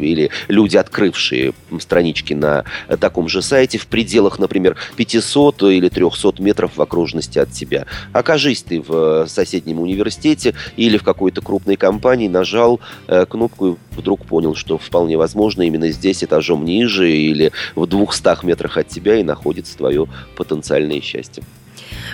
или 0.00 0.30
люди, 0.48 0.76
открывшие 0.76 1.54
странички 1.80 2.34
на 2.34 2.64
таком 3.00 3.28
же 3.28 3.42
сайте 3.42 3.78
в 3.78 3.86
пределах, 3.86 4.38
например, 4.38 4.76
500 4.96 5.62
или 5.64 5.88
300 5.88 6.42
метров 6.42 6.78
окружности 6.84 7.38
от 7.38 7.50
тебя. 7.50 7.86
Окажись 8.12 8.62
ты 8.62 8.80
в 8.80 9.26
соседнем 9.26 9.80
университете 9.80 10.54
или 10.76 10.96
в 10.96 11.02
какой-то 11.02 11.40
крупной 11.40 11.76
компании, 11.76 12.28
нажал 12.28 12.80
э, 13.08 13.26
кнопку 13.26 13.72
и 13.72 13.76
вдруг 13.96 14.24
понял, 14.24 14.54
что 14.54 14.78
вполне 14.78 15.16
возможно 15.16 15.62
именно 15.62 15.90
здесь, 15.90 16.22
этажом 16.22 16.64
ниже 16.64 17.10
или 17.10 17.52
в 17.74 17.86
200 17.86 18.44
метрах 18.46 18.76
от 18.76 18.88
тебя 18.88 19.16
и 19.16 19.22
находится 19.22 19.76
твое 19.76 20.06
потенциальное 20.36 21.00
счастье. 21.00 21.42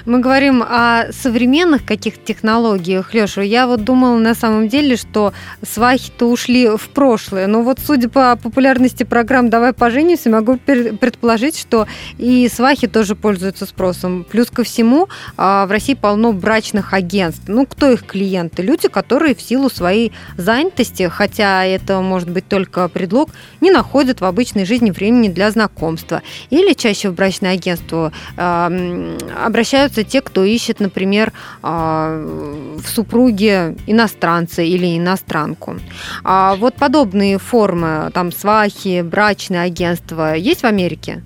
Мы 0.06 0.20
говорим 0.20 0.62
о 0.62 1.12
современных 1.12 1.84
каких-то 1.84 2.24
технологиях, 2.24 3.12
Леша. 3.14 3.42
Я 3.42 3.66
вот 3.66 3.84
думала 3.84 4.18
на 4.18 4.34
самом 4.34 4.68
деле, 4.68 4.96
что 4.96 5.32
свахи-то 5.62 6.26
ушли 6.26 6.68
в 6.76 6.88
прошлое. 6.90 7.46
Но 7.46 7.62
вот 7.62 7.78
судя 7.84 8.08
по 8.08 8.36
популярности 8.36 9.04
программ 9.04 9.50
«Давай 9.50 9.72
поженимся», 9.72 10.30
могу 10.30 10.56
предположить, 10.56 11.58
что 11.58 11.86
и 12.18 12.48
свахи 12.48 12.86
тоже 12.86 13.14
пользуются 13.14 13.66
спросом. 13.66 14.24
Плюс 14.30 14.50
ко 14.50 14.64
всему, 14.64 15.08
а, 15.36 15.66
в 15.66 15.70
России 15.70 15.94
полно 15.94 16.32
брачных 16.32 16.94
агентств. 16.94 17.44
Ну, 17.46 17.66
кто 17.66 17.90
их 17.90 18.06
клиенты? 18.06 18.62
Люди, 18.62 18.88
которые 18.88 19.34
в 19.34 19.42
силу 19.42 19.68
своей 19.68 20.12
занятости, 20.36 21.08
хотя 21.08 21.64
это 21.64 22.00
может 22.00 22.30
быть 22.30 22.48
только 22.48 22.88
предлог, 22.88 23.30
не 23.60 23.70
находят 23.70 24.20
в 24.20 24.24
обычной 24.24 24.64
жизни 24.64 24.90
времени 24.90 25.28
для 25.28 25.50
знакомства. 25.50 26.22
Или 26.50 26.72
чаще 26.72 27.10
в 27.10 27.14
брачное 27.14 27.52
агентство 27.52 28.12
обращаются 28.36 29.89
встречаются 29.90 30.04
те, 30.04 30.20
кто 30.20 30.44
ищет, 30.44 30.80
например, 30.80 31.32
а, 31.62 32.76
в 32.82 32.88
супруге 32.88 33.76
иностранца 33.86 34.62
или 34.62 34.96
иностранку. 34.96 35.76
А 36.24 36.54
вот 36.56 36.74
подобные 36.74 37.38
формы, 37.38 38.10
там 38.14 38.32
свахи, 38.32 39.02
брачные 39.02 39.62
агентства, 39.62 40.34
есть 40.34 40.62
в 40.62 40.66
Америке? 40.66 41.22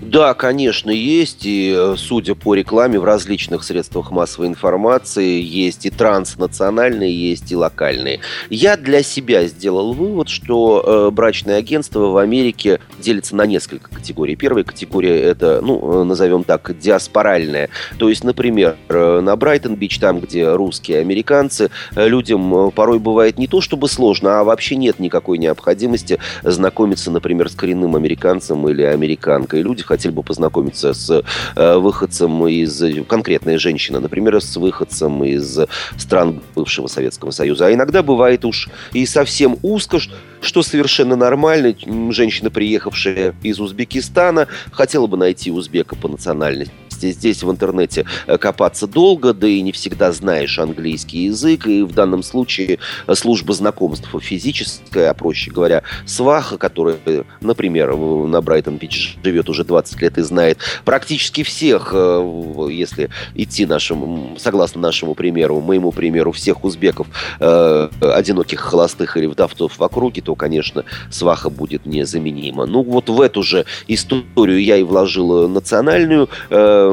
Да, 0.00 0.34
конечно, 0.34 0.90
есть. 0.90 1.46
И 1.46 1.74
э, 1.76 1.94
судя 1.96 2.34
по 2.34 2.54
рекламе 2.54 2.98
в 2.98 3.04
различных 3.04 3.62
средствах 3.64 4.10
массовой 4.10 4.48
информации, 4.48 5.40
есть 5.40 5.86
и 5.86 5.90
транснациональные, 5.90 7.12
есть 7.12 7.50
и 7.52 7.56
локальные. 7.56 8.20
Я 8.50 8.76
для 8.76 9.02
себя 9.02 9.46
сделал 9.46 9.92
вывод, 9.94 10.28
что 10.28 10.82
э, 10.84 11.10
брачное 11.10 11.56
агентство 11.56 12.00
в 12.00 12.16
Америке 12.16 12.80
делится 12.98 13.36
на 13.36 13.46
несколько 13.46 13.88
категорий. 13.88 14.36
Первая 14.36 14.64
категория 14.64 15.20
это, 15.20 15.60
ну, 15.62 16.02
э, 16.02 16.04
назовем 16.04 16.44
так, 16.44 16.76
диаспоральная. 16.78 17.70
То 17.98 18.08
есть, 18.08 18.24
например, 18.24 18.76
э, 18.88 19.20
на 19.20 19.36
Брайтон-Бич, 19.36 19.98
там, 20.00 20.20
где 20.20 20.52
русские 20.52 20.98
американцы, 20.98 21.70
людям 21.94 22.72
порой 22.72 22.98
бывает 22.98 23.38
не 23.38 23.46
то 23.46 23.60
чтобы 23.60 23.88
сложно, 23.88 24.40
а 24.40 24.44
вообще 24.44 24.76
нет 24.76 24.98
никакой 24.98 25.38
необходимости 25.38 26.18
знакомиться, 26.42 27.10
например, 27.10 27.48
с 27.48 27.54
коренным 27.54 27.96
американцем 27.96 28.68
или 28.68 28.82
американкой. 28.82 29.62
Люди 29.62 29.83
хотели 29.84 30.12
бы 30.12 30.22
познакомиться 30.22 30.94
с 30.94 31.22
э, 31.56 31.76
выходцем 31.76 32.46
из... 32.46 32.82
Конкретная 33.06 33.58
женщина, 33.58 34.00
например, 34.00 34.40
с 34.40 34.56
выходцем 34.56 35.24
из 35.24 35.58
стран 35.96 36.42
бывшего 36.54 36.86
Советского 36.86 37.30
Союза. 37.30 37.66
А 37.66 37.72
иногда 37.72 38.02
бывает 38.02 38.44
уж 38.44 38.68
и 38.92 39.06
совсем 39.06 39.58
узко, 39.62 39.98
что 40.40 40.62
совершенно 40.62 41.16
нормально. 41.16 41.74
Женщина, 42.10 42.50
приехавшая 42.50 43.34
из 43.42 43.60
Узбекистана, 43.60 44.48
хотела 44.72 45.06
бы 45.06 45.16
найти 45.16 45.50
узбека 45.50 45.96
по 45.96 46.08
национальности 46.08 46.83
Здесь 47.12 47.42
в 47.42 47.50
интернете 47.50 48.04
э, 48.26 48.38
копаться 48.38 48.86
долго, 48.86 49.32
да 49.32 49.46
и 49.46 49.60
не 49.60 49.72
всегда 49.72 50.12
знаешь 50.12 50.58
английский 50.58 51.24
язык. 51.24 51.66
И 51.66 51.82
в 51.82 51.92
данном 51.92 52.22
случае 52.22 52.78
э, 53.06 53.14
служба 53.14 53.54
знакомств 53.54 54.08
физическая, 54.20 55.10
а 55.10 55.14
проще 55.14 55.50
говоря, 55.50 55.82
сваха, 56.06 56.58
которая, 56.58 56.96
например, 57.40 57.96
на 57.96 58.40
Брайтон-Бич 58.40 59.18
живет 59.22 59.48
уже 59.48 59.64
20 59.64 60.00
лет 60.00 60.18
и 60.18 60.22
знает 60.22 60.58
практически 60.84 61.42
всех, 61.42 61.90
э, 61.92 62.68
если 62.70 63.10
идти 63.34 63.66
нашим, 63.66 64.36
согласно 64.38 64.80
нашему 64.80 65.14
примеру, 65.14 65.60
моему 65.60 65.92
примеру, 65.92 66.32
всех 66.32 66.64
узбеков, 66.64 67.06
одиноких 67.38 68.60
холостых 68.60 69.16
или 69.16 69.26
вдовцов 69.26 69.78
в 69.78 69.82
округе, 69.82 70.22
то, 70.22 70.34
конечно, 70.34 70.84
сваха 71.10 71.50
будет 71.50 71.86
незаменима. 71.86 72.66
Ну, 72.66 72.82
вот 72.82 73.08
в 73.08 73.20
эту 73.20 73.42
же 73.42 73.64
историю 73.88 74.62
я 74.62 74.76
и 74.76 74.82
вложил 74.82 75.48
национальную 75.48 76.28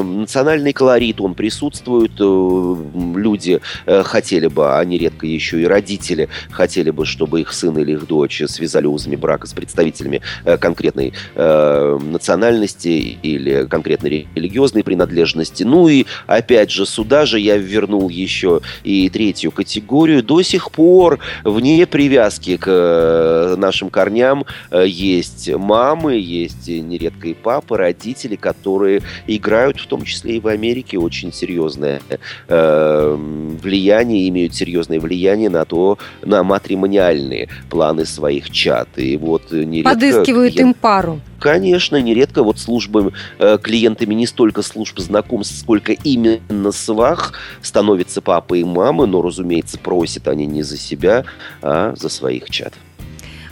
национальный 0.02 0.72
колорит, 0.72 1.20
он 1.20 1.34
присутствует. 1.34 2.12
Э, 2.18 2.76
люди 3.16 3.60
э, 3.86 4.02
хотели 4.02 4.46
бы, 4.46 4.78
они 4.78 4.98
редко 4.98 5.26
еще 5.26 5.60
и 5.60 5.64
родители 5.64 6.28
хотели 6.50 6.90
бы, 6.90 7.06
чтобы 7.06 7.40
их 7.40 7.52
сын 7.52 7.76
или 7.78 7.92
их 7.92 8.06
дочь 8.06 8.42
связали 8.46 8.86
узами 8.86 9.16
брака 9.16 9.46
с 9.46 9.52
представителями 9.52 10.20
э, 10.44 10.56
конкретной 10.56 11.12
национальности 11.34 13.18
или 13.22 13.66
конкретной 13.66 14.28
религиозной 14.34 14.84
принадлежности. 14.84 15.62
Ну 15.62 15.88
и, 15.88 16.06
опять 16.26 16.70
же, 16.70 16.86
сюда 16.86 17.26
же 17.26 17.38
я 17.38 17.56
вернул 17.56 18.08
еще 18.08 18.60
и 18.84 19.08
третью 19.08 19.50
категорию. 19.50 20.22
До 20.22 20.42
сих 20.42 20.70
пор 20.70 21.18
вне 21.44 21.86
привязки 21.86 22.56
к 22.56 23.54
нашим 23.56 23.90
корням 23.90 24.44
есть 24.72 25.50
мамы, 25.50 26.14
есть 26.14 26.68
нередко 26.68 27.28
и 27.28 27.34
папы, 27.34 27.76
родители, 27.76 28.36
которые 28.36 29.02
играют 29.26 29.81
в 29.82 29.86
том 29.86 30.04
числе 30.04 30.36
и 30.36 30.40
в 30.40 30.46
Америке, 30.46 30.98
очень 30.98 31.32
серьезное 31.32 32.00
э, 32.48 33.16
влияние, 33.62 34.28
имеют 34.28 34.54
серьезное 34.54 35.00
влияние 35.00 35.50
на 35.50 35.64
то, 35.64 35.98
на 36.22 36.42
матримониальные 36.42 37.48
планы 37.68 38.04
своих 38.04 38.50
чат. 38.50 38.88
И 38.96 39.16
вот 39.16 39.52
нередко... 39.52 39.94
Подыскивают 39.94 40.54
клиент... 40.54 40.68
им 40.68 40.74
пару. 40.74 41.20
Конечно, 41.38 42.00
нередко 42.00 42.42
вот 42.44 42.58
службы 42.58 43.12
э, 43.38 43.58
клиентами 43.60 44.14
не 44.14 44.26
столько 44.26 44.62
служб 44.62 44.98
знакомств, 45.00 45.58
сколько 45.58 45.92
именно 45.92 46.70
свах 46.70 47.32
становятся 47.62 48.20
папой 48.20 48.60
и 48.60 48.64
мамой, 48.64 49.08
но, 49.08 49.22
разумеется, 49.22 49.78
просят 49.78 50.28
они 50.28 50.46
не 50.46 50.62
за 50.62 50.78
себя, 50.78 51.24
а 51.60 51.94
за 51.96 52.08
своих 52.08 52.48
чат. 52.48 52.74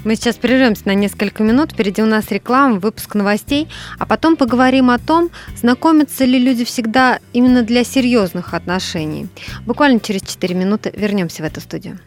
Мы 0.02 0.16
сейчас 0.16 0.36
прервемся 0.36 0.82
на 0.86 0.94
несколько 0.94 1.42
минут. 1.42 1.72
Впереди 1.72 2.02
у 2.02 2.06
нас 2.06 2.30
реклама, 2.30 2.78
выпуск 2.78 3.14
новостей. 3.14 3.68
А 3.98 4.06
потом 4.06 4.36
поговорим 4.36 4.88
о 4.88 4.98
том, 4.98 5.30
знакомятся 5.56 6.24
ли 6.24 6.38
люди 6.38 6.64
всегда 6.64 7.18
именно 7.34 7.62
для 7.62 7.84
серьезных 7.84 8.54
отношений. 8.54 9.28
Буквально 9.66 10.00
через 10.00 10.22
4 10.22 10.54
минуты 10.54 10.90
вернемся 10.96 11.42
в 11.42 11.46
эту 11.46 11.60
студию. 11.60 11.98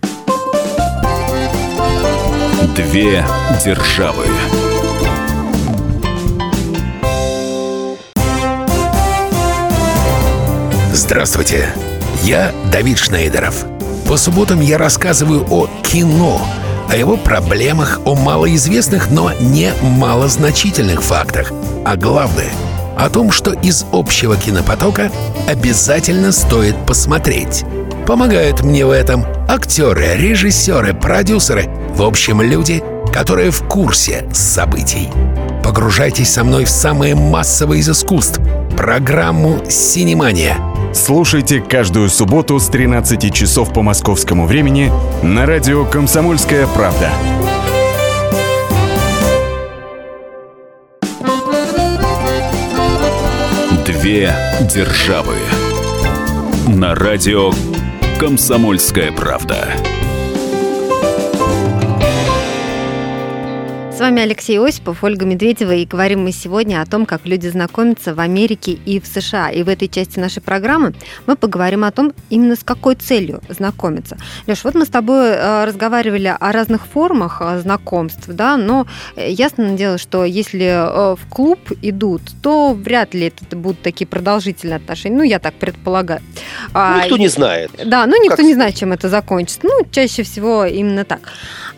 Две 2.75 3.23
державы. 3.63 4.25
Здравствуйте, 10.91 11.69
я 12.23 12.51
Давид 12.71 12.97
Шнейдеров. 12.97 13.65
По 14.07 14.17
субботам 14.17 14.61
я 14.61 14.79
рассказываю 14.79 15.45
о 15.49 15.67
кино– 15.83 16.41
о 16.89 16.95
его 16.95 17.17
проблемах, 17.17 18.01
о 18.05 18.15
малоизвестных, 18.15 19.09
но 19.09 19.31
не 19.39 19.73
малозначительных 19.81 21.01
фактах. 21.01 21.51
А 21.85 21.95
главное— 21.95 22.51
о 22.97 23.09
том, 23.09 23.31
что 23.31 23.51
из 23.51 23.85
общего 23.91 24.35
кинопотока 24.37 25.11
обязательно 25.47 26.31
стоит 26.31 26.75
посмотреть. 26.85 27.65
Помогают 28.05 28.63
мне 28.63 28.85
в 28.85 28.91
этом 28.91 29.25
актеры, 29.47 30.15
режиссеры, 30.15 30.93
продюсеры, 30.93 31.69
в 31.95 32.03
общем, 32.03 32.41
люди, 32.41 32.83
которые 33.11 33.51
в 33.51 33.63
курсе 33.67 34.27
событий. 34.33 35.09
Погружайтесь 35.63 36.31
со 36.31 36.43
мной 36.43 36.65
в 36.65 36.69
самое 36.69 37.15
массовое 37.15 37.77
из 37.77 37.89
искусств 37.89 38.39
программу 38.75 39.61
«Синемания». 39.69 40.72
Слушайте 40.93 41.59
каждую 41.59 42.07
субботу 42.07 42.59
с 42.59 42.67
13 42.67 43.33
часов 43.33 43.73
по 43.73 43.81
московскому 43.81 44.45
времени 44.45 44.91
на 45.23 45.47
радио 45.47 45.85
«Комсомольская 45.85 46.67
правда». 46.67 47.09
Две 53.85 54.35
державы. 54.71 55.35
На 56.67 56.93
радио 56.93 57.51
«Комсомольская 58.19 59.11
правда». 59.11 59.92
Вами 63.99 64.23
Алексей 64.23 64.59
Осипов, 64.59 65.03
Ольга 65.03 65.25
Медведева, 65.25 65.73
и 65.73 65.85
говорим 65.85 66.23
мы 66.23 66.31
сегодня 66.31 66.81
о 66.81 66.85
том, 66.85 67.05
как 67.05 67.25
люди 67.25 67.47
знакомятся 67.47 68.15
в 68.15 68.19
Америке 68.19 68.71
и 68.71 68.99
в 68.99 69.05
США. 69.05 69.51
И 69.51 69.61
в 69.61 69.69
этой 69.69 69.87
части 69.87 70.19
нашей 70.19 70.41
программы 70.41 70.93
мы 71.27 71.35
поговорим 71.35 71.83
о 71.83 71.91
том, 71.91 72.11
именно 72.29 72.55
с 72.55 72.63
какой 72.63 72.95
целью 72.95 73.41
знакомиться. 73.49 74.17
Леш, 74.47 74.63
вот 74.63 74.73
мы 74.73 74.85
с 74.85 74.89
тобой 74.89 75.27
э, 75.29 75.65
разговаривали 75.65 76.35
о 76.39 76.51
разных 76.51 76.87
формах 76.87 77.37
э, 77.41 77.59
знакомств, 77.59 78.25
да, 78.27 78.57
но 78.57 78.87
э, 79.15 79.29
ясно 79.29 79.71
дело, 79.77 79.97
что 79.97 80.25
если 80.25 81.15
в 81.15 81.29
клуб 81.29 81.59
идут, 81.81 82.21
то 82.41 82.73
вряд 82.73 83.13
ли 83.13 83.27
это 83.27 83.55
будут 83.55 83.81
такие 83.83 84.07
продолжительные 84.07 84.77
отношения. 84.77 85.17
Ну, 85.17 85.23
я 85.23 85.37
так 85.37 85.53
предполагаю. 85.53 86.21
А, 86.73 87.03
никто 87.03 87.17
не 87.17 87.27
знает. 87.27 87.69
Да, 87.85 88.07
ну 88.07 88.21
никто 88.23 88.37
как... 88.37 88.45
не 88.45 88.53
знает, 88.55 88.75
чем 88.75 88.91
это 88.91 89.07
закончится. 89.07 89.59
Ну, 89.63 89.85
чаще 89.91 90.23
всего 90.23 90.65
именно 90.65 91.05
так. 91.05 91.21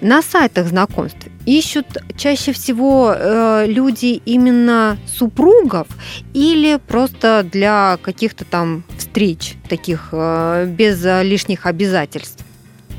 На 0.01 0.21
сайтах 0.21 0.67
знакомств 0.67 1.28
ищут 1.46 1.86
чаще 2.18 2.52
всего 2.52 3.14
э, 3.16 3.66
люди 3.68 4.22
именно 4.26 4.98
супругов 5.08 5.88
или 6.34 6.80
просто 6.88 7.48
для 7.50 7.98
каких-то 8.02 8.46
там 8.46 8.84
встреч 8.98 9.56
таких 9.70 10.10
э, 10.12 10.66
без 10.68 11.04
лишних 11.24 11.66
обязательств? 11.66 12.44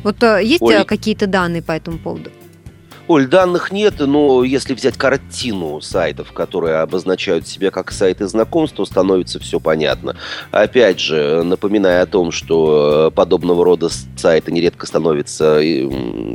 Вот 0.03 0.23
э, 0.23 0.41
есть 0.45 0.63
Ой. 0.63 0.85
какие-то 0.85 1.27
данные 1.27 1.63
по 1.63 1.73
этому 1.73 1.99
поводу? 1.99 2.31
Оль, 3.09 3.29
данных 3.29 3.71
нет, 3.71 3.95
но 4.01 4.42
если 4.42 4.75
взять 4.75 4.97
картину 4.97 5.81
сайтов, 5.81 6.33
которые 6.33 6.79
обозначают 6.79 7.47
себя 7.47 7.71
как 7.71 7.92
сайты 7.92 8.27
знакомств, 8.27 8.77
то 8.77 8.85
становится 8.85 9.38
все 9.38 9.61
понятно. 9.61 10.16
Опять 10.51 10.99
же, 10.99 11.45
напоминая 11.45 12.03
о 12.03 12.07
том, 12.07 12.33
что 12.33 13.12
подобного 13.14 13.64
рода 13.64 13.90
сайты 14.16 14.51
нередко 14.51 14.87
становятся 14.87 15.61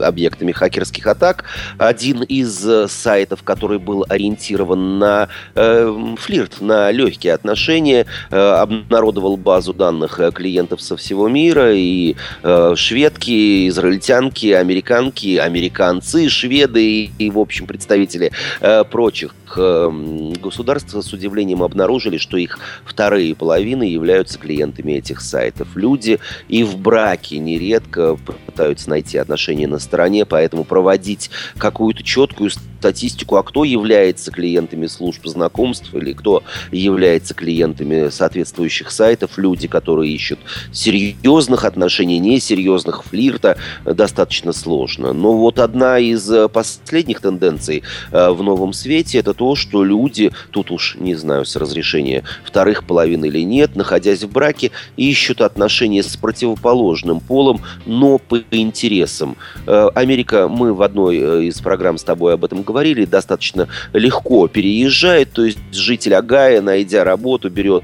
объектами 0.02 0.54
хакерских 0.54 1.08
атак, 1.08 1.44
один 1.78 2.24
из 2.24 2.66
сайтов, 2.90 3.44
который 3.44 3.78
был 3.78 4.06
ориентирован 4.08 4.98
на 4.98 5.28
э, 5.56 6.16
флирт, 6.20 6.62
на 6.62 6.90
легкие 6.92 7.34
отношения, 7.34 8.06
э, 8.30 8.38
обнародовал 8.38 9.36
базу 9.36 9.74
данных 9.74 10.22
клиентов 10.34 10.82
со 10.82 10.96
всего 10.96 11.28
мира, 11.28 11.74
и 11.74 12.16
э, 12.44 12.74
шведки, 12.78 13.68
израильтянки, 13.68 14.52
американки, 14.54 15.36
американцы, 15.36 16.30
шведы, 16.30 16.61
шведы 16.62 17.12
и, 17.18 17.30
в 17.30 17.40
общем, 17.40 17.68
представители 17.68 18.32
э, 18.60 18.84
прочих 18.84 19.34
э, 19.56 20.34
государств 20.42 20.94
с 20.94 21.14
удивлением 21.14 21.64
обнаружили, 21.64 22.18
что 22.18 22.38
их 22.38 22.60
вторые 22.86 23.36
половины 23.36 23.84
являются 23.84 24.38
клиентами 24.38 24.94
этих 24.94 25.22
сайтов. 25.22 25.76
Люди 25.76 26.20
и 26.48 26.64
в 26.64 26.78
браке 26.78 27.38
нередко 27.38 28.18
пытаются 28.46 28.90
найти 28.90 29.18
отношения 29.18 29.68
на 29.68 29.80
стороне, 29.80 30.26
поэтому 30.26 30.64
проводить 30.64 31.30
какую-то 31.58 32.04
четкую 32.04 32.52
статистику, 32.82 33.36
а 33.36 33.44
кто 33.44 33.64
является 33.64 34.32
клиентами 34.32 34.88
служб 34.88 35.28
знакомств 35.28 35.94
или 35.94 36.14
кто 36.14 36.44
является 36.72 37.36
клиентами 37.36 38.10
соответствующих 38.10 38.90
сайтов, 38.90 39.38
люди, 39.38 39.68
которые 39.68 40.12
ищут 40.12 40.40
серьезных 40.72 41.64
отношений, 41.64 42.18
несерьезных, 42.18 43.04
флирта, 43.04 43.58
достаточно 43.86 44.52
сложно. 44.52 45.14
Но 45.14 45.38
вот 45.38 45.60
одна 45.60 46.00
из 46.00 46.28
последних 46.52 47.22
тенденций 47.22 47.84
э, 48.12 48.30
в 48.30 48.44
новом 48.44 48.74
свете 48.74 49.20
это 49.20 49.34
то, 49.34 49.56
что 49.56 49.84
люди, 49.84 50.32
тут 50.52 50.72
уж 50.72 50.96
не 51.00 51.16
знаю, 51.16 51.46
с 51.46 51.56
разрешения 51.56 52.24
вторых 52.44 52.86
половин 52.86 53.24
или 53.26 53.40
нет, 53.40 53.76
находясь 53.76 54.24
в 54.24 54.32
браке, 54.32 54.72
ищут 54.98 55.42
отношения 55.42 56.04
с 56.04 56.16
противоположным 56.18 57.20
полом, 57.20 57.62
но 57.86 58.18
по 58.18 58.40
интересам. 58.52 59.38
Э, 59.66 59.90
Америка, 59.96 60.48
мы 60.48 60.74
в 60.74 60.82
одной 60.82 61.18
э, 61.18 61.44
из 61.46 61.60
программ 61.60 61.98
с 61.98 62.04
тобой 62.04 62.34
об 62.34 62.46
этом 62.46 62.64
говорили, 62.64 63.06
достаточно 63.06 63.68
легко 63.94 64.48
переезжает. 64.48 65.32
То 65.32 65.46
есть 65.46 65.60
житель 65.72 66.16
Агая, 66.16 66.62
найдя 66.62 67.04
работу, 67.04 67.50
берет 67.50 67.84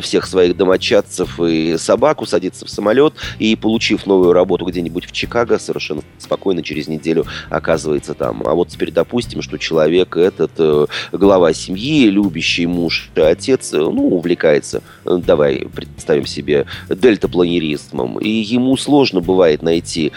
всех 0.00 0.26
своих 0.26 0.56
домочадцев 0.56 1.40
и 1.40 1.76
собаку, 1.78 2.26
садится 2.26 2.66
в 2.66 2.70
самолет 2.70 3.14
и, 3.38 3.54
получив 3.56 4.06
новую 4.06 4.32
работу 4.32 4.64
где-нибудь 4.64 5.06
в 5.06 5.12
Чикаго, 5.12 5.58
совершенно 5.58 6.02
спокойно 6.18 6.62
через 6.62 6.88
неделю 6.88 7.26
оказывается 7.50 8.07
там. 8.14 8.42
А 8.44 8.54
вот 8.54 8.68
теперь 8.68 8.90
допустим, 8.90 9.42
что 9.42 9.58
человек 9.58 10.16
этот 10.16 10.52
э, 10.58 10.86
глава 11.12 11.52
семьи, 11.52 12.08
любящий 12.08 12.66
муж, 12.66 13.10
отец, 13.14 13.72
э, 13.72 13.78
ну, 13.78 14.08
увлекается, 14.08 14.82
э, 15.04 15.18
давай 15.24 15.66
представим 15.74 16.26
себе, 16.26 16.66
дельтапланеризмом, 16.88 18.18
и 18.18 18.28
ему 18.28 18.76
сложно 18.76 19.20
бывает 19.20 19.62
найти 19.62 20.12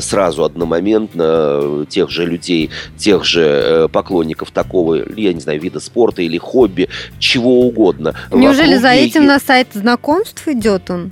сразу 0.00 0.44
одномоментно 0.44 1.86
тех 1.88 2.10
же 2.10 2.26
людей, 2.26 2.70
тех 2.96 3.24
же 3.24 3.66
Э, 3.66 3.88
поклонников 3.88 4.50
такого, 4.50 5.02
я 5.16 5.32
не 5.32 5.40
знаю, 5.40 5.60
вида 5.60 5.80
спорта 5.80 6.22
или 6.22 6.38
хобби, 6.38 6.88
чего 7.18 7.62
угодно. 7.62 8.14
Неужели 8.32 8.76
за 8.76 8.90
этим 8.90 9.26
на 9.26 9.38
сайт 9.38 9.68
знакомств 9.74 10.46
идет 10.48 10.90
он? 10.90 11.10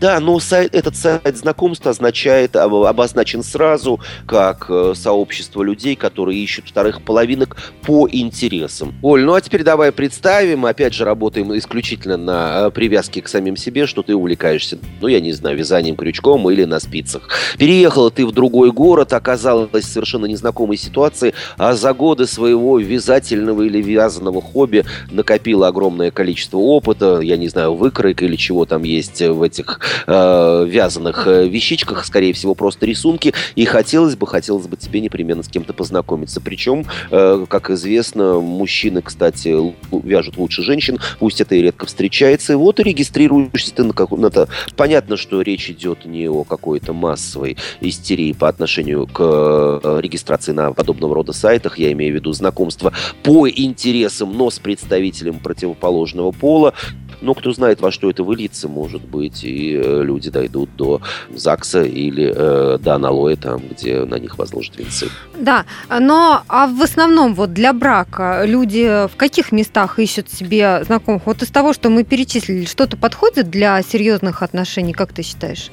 Да, 0.00 0.20
но 0.20 0.38
сайт, 0.38 0.74
этот 0.74 0.96
сайт 0.96 1.36
знакомства 1.36 1.90
означает, 1.90 2.54
обозначен 2.54 3.42
сразу 3.42 4.00
как 4.26 4.66
э, 4.68 4.92
сообщество 4.94 5.62
людей, 5.62 5.96
которые 5.96 6.38
ищут 6.38 6.68
вторых 6.68 7.02
половинок 7.02 7.56
по 7.82 8.08
интересам. 8.08 8.94
Оль, 9.02 9.24
ну 9.24 9.34
а 9.34 9.40
теперь 9.40 9.64
давай 9.64 9.90
представим, 9.90 10.66
опять 10.66 10.94
же, 10.94 11.04
работаем 11.04 11.56
исключительно 11.56 12.16
на 12.16 12.66
э, 12.66 12.70
привязке 12.70 13.22
к 13.22 13.28
самим 13.28 13.56
себе, 13.56 13.86
что 13.86 14.04
ты 14.04 14.14
увлекаешься, 14.14 14.78
ну, 15.00 15.08
я 15.08 15.20
не 15.20 15.32
знаю, 15.32 15.56
вязанием 15.56 15.96
крючком 15.96 16.48
или 16.48 16.62
на 16.64 16.78
спицах. 16.78 17.28
Переехала 17.58 18.12
ты 18.12 18.24
в 18.24 18.30
другой 18.30 18.70
город, 18.70 19.12
оказалась 19.12 19.84
в 19.84 19.92
совершенно 19.92 20.26
незнакомой 20.26 20.76
ситуации, 20.76 21.34
а 21.56 21.74
за 21.74 21.92
годы 21.92 22.26
своего 22.26 22.78
вязательного 22.78 23.62
или 23.62 23.82
вязаного 23.82 24.40
хобби 24.40 24.84
накопила 25.10 25.66
огромное 25.66 26.12
количество 26.12 26.58
опыта, 26.58 27.18
я 27.20 27.36
не 27.36 27.48
знаю, 27.48 27.74
выкройка 27.74 28.26
или 28.26 28.36
чего 28.36 28.64
там 28.64 28.84
есть 28.84 29.20
в 29.20 29.42
этих 29.42 29.80
э, 30.06 30.66
вязаных 30.68 31.26
э, 31.26 31.48
вещичках, 31.48 32.04
скорее 32.04 32.32
всего, 32.32 32.54
просто 32.54 32.86
рисунки. 32.86 33.34
И 33.56 33.64
хотелось 33.64 34.16
бы, 34.16 34.26
хотелось 34.26 34.66
бы 34.66 34.76
тебе 34.76 35.00
непременно 35.00 35.42
с 35.42 35.48
кем-то 35.48 35.72
познакомиться. 35.72 36.40
Причем, 36.40 36.84
э, 37.10 37.46
как 37.48 37.70
известно, 37.70 38.40
мужчины, 38.40 39.02
кстати, 39.02 39.54
вяжут 39.90 40.36
лучше 40.36 40.62
женщин, 40.62 40.98
пусть 41.18 41.40
это 41.40 41.54
и 41.54 41.62
редко 41.62 41.86
встречается. 41.86 42.52
И 42.52 42.56
вот 42.56 42.80
и 42.80 42.82
регистрируешься 42.82 43.74
ты 43.74 43.84
на 43.84 43.92
каком-то... 43.92 44.48
Понятно, 44.76 45.16
что 45.16 45.40
речь 45.42 45.70
идет 45.70 46.04
не 46.04 46.28
о 46.28 46.44
какой-то 46.44 46.92
массовой 46.92 47.56
истерии 47.80 48.32
по 48.32 48.48
отношению 48.48 49.06
к 49.06 49.18
э, 49.20 50.00
регистрации 50.00 50.52
на 50.52 50.72
подобного 50.72 51.14
рода 51.14 51.32
сайтах. 51.32 51.78
Я 51.78 51.92
имею 51.92 52.12
в 52.12 52.16
виду 52.16 52.32
знакомство 52.32 52.92
по 53.22 53.48
интересам, 53.48 54.36
но 54.36 54.50
с 54.50 54.58
представителем 54.58 55.38
противоположного 55.38 56.32
пола. 56.32 56.74
Но 57.20 57.34
кто 57.34 57.52
знает, 57.52 57.80
во 57.80 57.90
что 57.90 58.10
это 58.10 58.22
выльется, 58.22 58.68
может 58.68 59.02
быть, 59.02 59.42
и 59.42 59.77
люди 59.82 60.30
дойдут 60.30 60.70
до 60.76 61.00
ЗАГСа 61.34 61.82
или 61.82 62.32
э, 62.34 62.78
до 62.78 62.94
аналоя, 62.94 63.36
там, 63.36 63.60
где 63.70 64.04
на 64.04 64.16
них 64.16 64.38
возложат 64.38 64.76
венцы. 64.78 65.08
Да, 65.36 65.64
но 65.88 66.42
а 66.48 66.66
в 66.66 66.82
основном 66.82 67.34
вот 67.34 67.52
для 67.52 67.72
брака 67.72 68.42
люди 68.44 69.06
в 69.06 69.16
каких 69.16 69.52
местах 69.52 69.98
ищут 69.98 70.30
себе 70.30 70.82
знакомых? 70.84 71.22
Вот 71.26 71.42
из 71.42 71.48
того, 71.48 71.72
что 71.72 71.90
мы 71.90 72.04
перечислили, 72.04 72.64
что-то 72.64 72.96
подходит 72.96 73.50
для 73.50 73.80
серьезных 73.82 74.42
отношений, 74.42 74.92
как 74.92 75.12
ты 75.12 75.22
считаешь? 75.22 75.70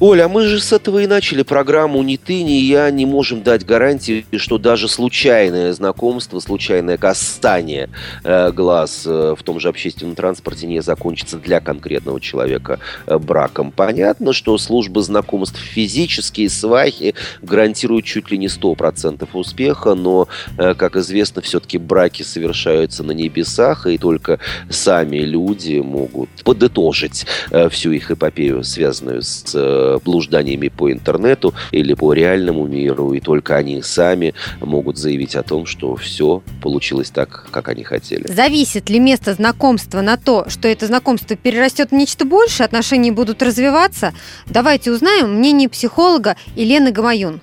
Оля, 0.00 0.24
а 0.24 0.28
мы 0.28 0.46
же 0.46 0.60
с 0.60 0.72
этого 0.72 1.00
и 1.00 1.06
начали 1.06 1.42
программу. 1.42 2.02
Ни 2.02 2.16
ты, 2.16 2.42
ни 2.42 2.52
я 2.52 2.90
не 2.90 3.06
можем 3.06 3.42
дать 3.42 3.64
гарантии, 3.64 4.26
что 4.36 4.58
даже 4.58 4.88
случайное 4.88 5.72
знакомство, 5.72 6.40
случайное 6.40 6.96
касание 6.96 7.88
э, 8.24 8.50
глаз 8.50 9.04
э, 9.06 9.34
в 9.38 9.42
том 9.44 9.60
же 9.60 9.68
общественном 9.68 10.16
транспорте 10.16 10.66
не 10.66 10.82
закончится 10.82 11.38
для 11.38 11.60
конкретного 11.60 12.20
человека 12.20 12.80
э, 13.06 13.16
браком. 13.18 13.70
Понятно, 13.70 14.32
что 14.32 14.58
службы 14.58 15.02
знакомств 15.02 15.58
физические, 15.60 16.48
свахи 16.48 17.14
гарантируют 17.42 18.04
чуть 18.04 18.30
ли 18.30 18.38
не 18.38 18.48
100% 18.48 19.28
успеха, 19.34 19.94
но, 19.94 20.26
э, 20.58 20.74
как 20.74 20.96
известно, 20.96 21.42
все-таки 21.42 21.78
браки 21.78 22.22
совершаются 22.22 23.04
на 23.04 23.12
небесах, 23.12 23.86
и 23.86 23.98
только 23.98 24.40
сами 24.68 25.18
люди 25.18 25.78
могут 25.78 26.30
подытожить 26.44 27.26
э, 27.50 27.68
всю 27.68 27.92
их 27.92 28.10
эпопею, 28.10 28.64
связанную 28.64 29.22
с 29.22 29.44
э, 29.54 29.91
блужданиями 29.98 30.68
по 30.68 30.92
интернету 30.92 31.54
или 31.70 31.94
по 31.94 32.12
реальному 32.12 32.66
миру, 32.66 33.12
и 33.12 33.20
только 33.20 33.56
они 33.56 33.82
сами 33.82 34.34
могут 34.60 34.96
заявить 34.96 35.36
о 35.36 35.42
том, 35.42 35.66
что 35.66 35.96
все 35.96 36.42
получилось 36.62 37.10
так, 37.10 37.46
как 37.50 37.68
они 37.68 37.84
хотели. 37.84 38.26
Зависит 38.26 38.90
ли 38.90 38.98
место 38.98 39.34
знакомства 39.34 40.00
на 40.00 40.16
то, 40.16 40.48
что 40.48 40.68
это 40.68 40.86
знакомство 40.86 41.36
перерастет 41.36 41.90
в 41.90 41.94
нечто 41.94 42.24
большее, 42.24 42.64
отношения 42.64 43.12
будут 43.12 43.42
развиваться? 43.42 44.12
Давайте 44.46 44.90
узнаем 44.90 45.34
мнение 45.34 45.68
психолога 45.68 46.36
Елены 46.56 46.92
Гамаюн. 46.92 47.40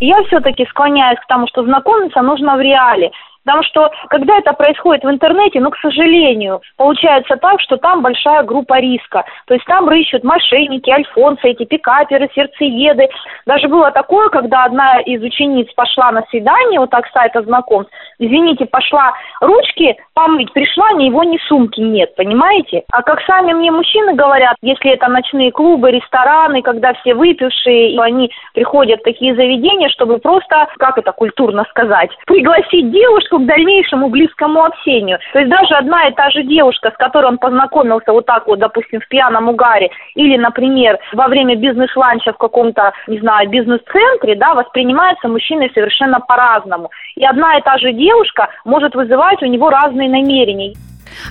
Я 0.00 0.22
все-таки 0.28 0.64
склоняюсь 0.66 1.18
к 1.18 1.26
тому, 1.26 1.46
что 1.48 1.64
знакомиться 1.64 2.22
нужно 2.22 2.56
в 2.56 2.60
реале. 2.60 3.10
Потому 3.48 3.62
что, 3.62 3.90
когда 4.10 4.36
это 4.36 4.52
происходит 4.52 5.04
в 5.04 5.08
интернете, 5.08 5.58
ну, 5.58 5.70
к 5.70 5.78
сожалению, 5.78 6.60
получается 6.76 7.38
так, 7.38 7.62
что 7.62 7.78
там 7.78 8.02
большая 8.02 8.42
группа 8.42 8.78
риска. 8.78 9.24
То 9.46 9.54
есть 9.54 9.64
там 9.64 9.88
рыщут 9.88 10.22
мошенники, 10.22 10.90
альфонсы, 10.90 11.48
эти 11.48 11.64
пикаперы, 11.64 12.28
сердцееды. 12.34 13.08
Даже 13.46 13.68
было 13.68 13.90
такое, 13.90 14.28
когда 14.28 14.64
одна 14.64 15.00
из 15.00 15.22
учениц 15.22 15.72
пошла 15.74 16.12
на 16.12 16.24
свидание, 16.28 16.78
вот 16.78 16.90
так 16.90 17.06
с 17.06 17.12
сайта 17.12 17.40
знакомств, 17.40 17.90
извините, 18.18 18.66
пошла 18.66 19.14
ручки 19.40 19.96
помыть, 20.12 20.52
пришла, 20.52 20.92
ни 20.92 21.04
его, 21.04 21.24
ни 21.24 21.38
сумки 21.48 21.80
нет, 21.80 22.14
понимаете? 22.16 22.84
А 22.92 23.02
как 23.02 23.22
сами 23.22 23.54
мне 23.54 23.70
мужчины 23.70 24.14
говорят, 24.14 24.56
если 24.60 24.90
это 24.90 25.08
ночные 25.08 25.52
клубы, 25.52 25.90
рестораны, 25.90 26.60
когда 26.60 26.92
все 26.94 27.14
выпившие, 27.14 27.92
и 27.92 27.98
они 27.98 28.30
приходят 28.52 29.00
в 29.00 29.04
такие 29.04 29.34
заведения, 29.34 29.88
чтобы 29.88 30.18
просто, 30.18 30.68
как 30.78 30.98
это 30.98 31.12
культурно 31.12 31.64
сказать, 31.70 32.10
пригласить 32.26 32.90
девушку 32.90 33.37
к 33.38 33.46
дальнейшему 33.46 34.08
близкому 34.08 34.64
общению. 34.64 35.18
То 35.32 35.38
есть 35.40 35.50
даже 35.50 35.74
одна 35.74 36.08
и 36.08 36.14
та 36.14 36.30
же 36.30 36.42
девушка, 36.42 36.90
с 36.90 36.96
которой 36.96 37.26
он 37.26 37.38
познакомился 37.38 38.12
вот 38.12 38.26
так 38.26 38.46
вот, 38.46 38.58
допустим, 38.58 39.00
в 39.00 39.08
пьяном 39.08 39.48
угаре, 39.48 39.90
или, 40.14 40.36
например, 40.36 40.98
во 41.12 41.28
время 41.28 41.56
бизнес-ланча 41.56 42.32
в 42.32 42.38
каком-то, 42.38 42.92
не 43.06 43.18
знаю, 43.20 43.48
бизнес-центре, 43.48 44.36
да, 44.36 44.54
воспринимается 44.54 45.28
мужчиной 45.28 45.70
совершенно 45.74 46.20
по-разному. 46.20 46.90
И 47.16 47.24
одна 47.24 47.58
и 47.58 47.62
та 47.62 47.78
же 47.78 47.92
девушка 47.92 48.48
может 48.64 48.94
вызывать 48.94 49.42
у 49.42 49.46
него 49.46 49.70
разные 49.70 50.08
намерения. 50.08 50.74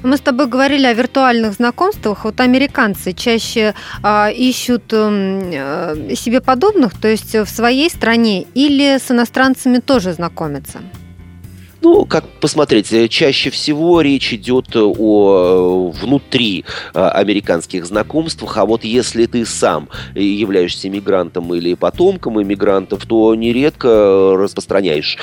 Мы 0.04 0.18
с 0.18 0.22
тобой 0.22 0.48
говорили 0.48 0.86
о 0.86 0.94
виртуальных 0.94 1.54
знакомствах. 1.54 2.26
Вот 2.26 2.40
американцы 2.40 3.14
чаще 3.14 3.74
э, 4.04 4.34
ищут 4.34 4.92
э, 4.92 6.16
себе 6.16 6.42
подобных, 6.42 7.00
то 7.00 7.08
есть 7.08 7.36
в 7.36 7.48
своей 7.48 7.90
стране, 7.90 8.46
или 8.54 8.98
с 8.98 9.12
иностранцами 9.12 9.80
тоже 9.80 10.14
знакомятся? 10.14 10.80
Ну, 11.82 12.06
как 12.06 12.28
посмотреть, 12.42 12.92
э, 12.92 13.08
чаще 13.08 13.50
всего 13.50 14.02
речь 14.02 14.34
идет 14.34 14.76
о 14.76 15.92
э, 15.94 16.02
внутри 16.02 16.66
э, 16.94 17.00
американских 17.00 17.86
знакомствах, 17.86 18.58
а 18.58 18.66
вот 18.66 18.84
если 18.84 19.26
ты 19.28 19.46
сам 19.46 19.90
являешься 20.16 20.90
мигрантом 20.90 21.54
или 21.54 21.76
потомком 21.76 22.42
иммигрантов, 22.42 23.06
то 23.06 23.36
нередко 23.36 24.36
распространяешь 24.38 25.18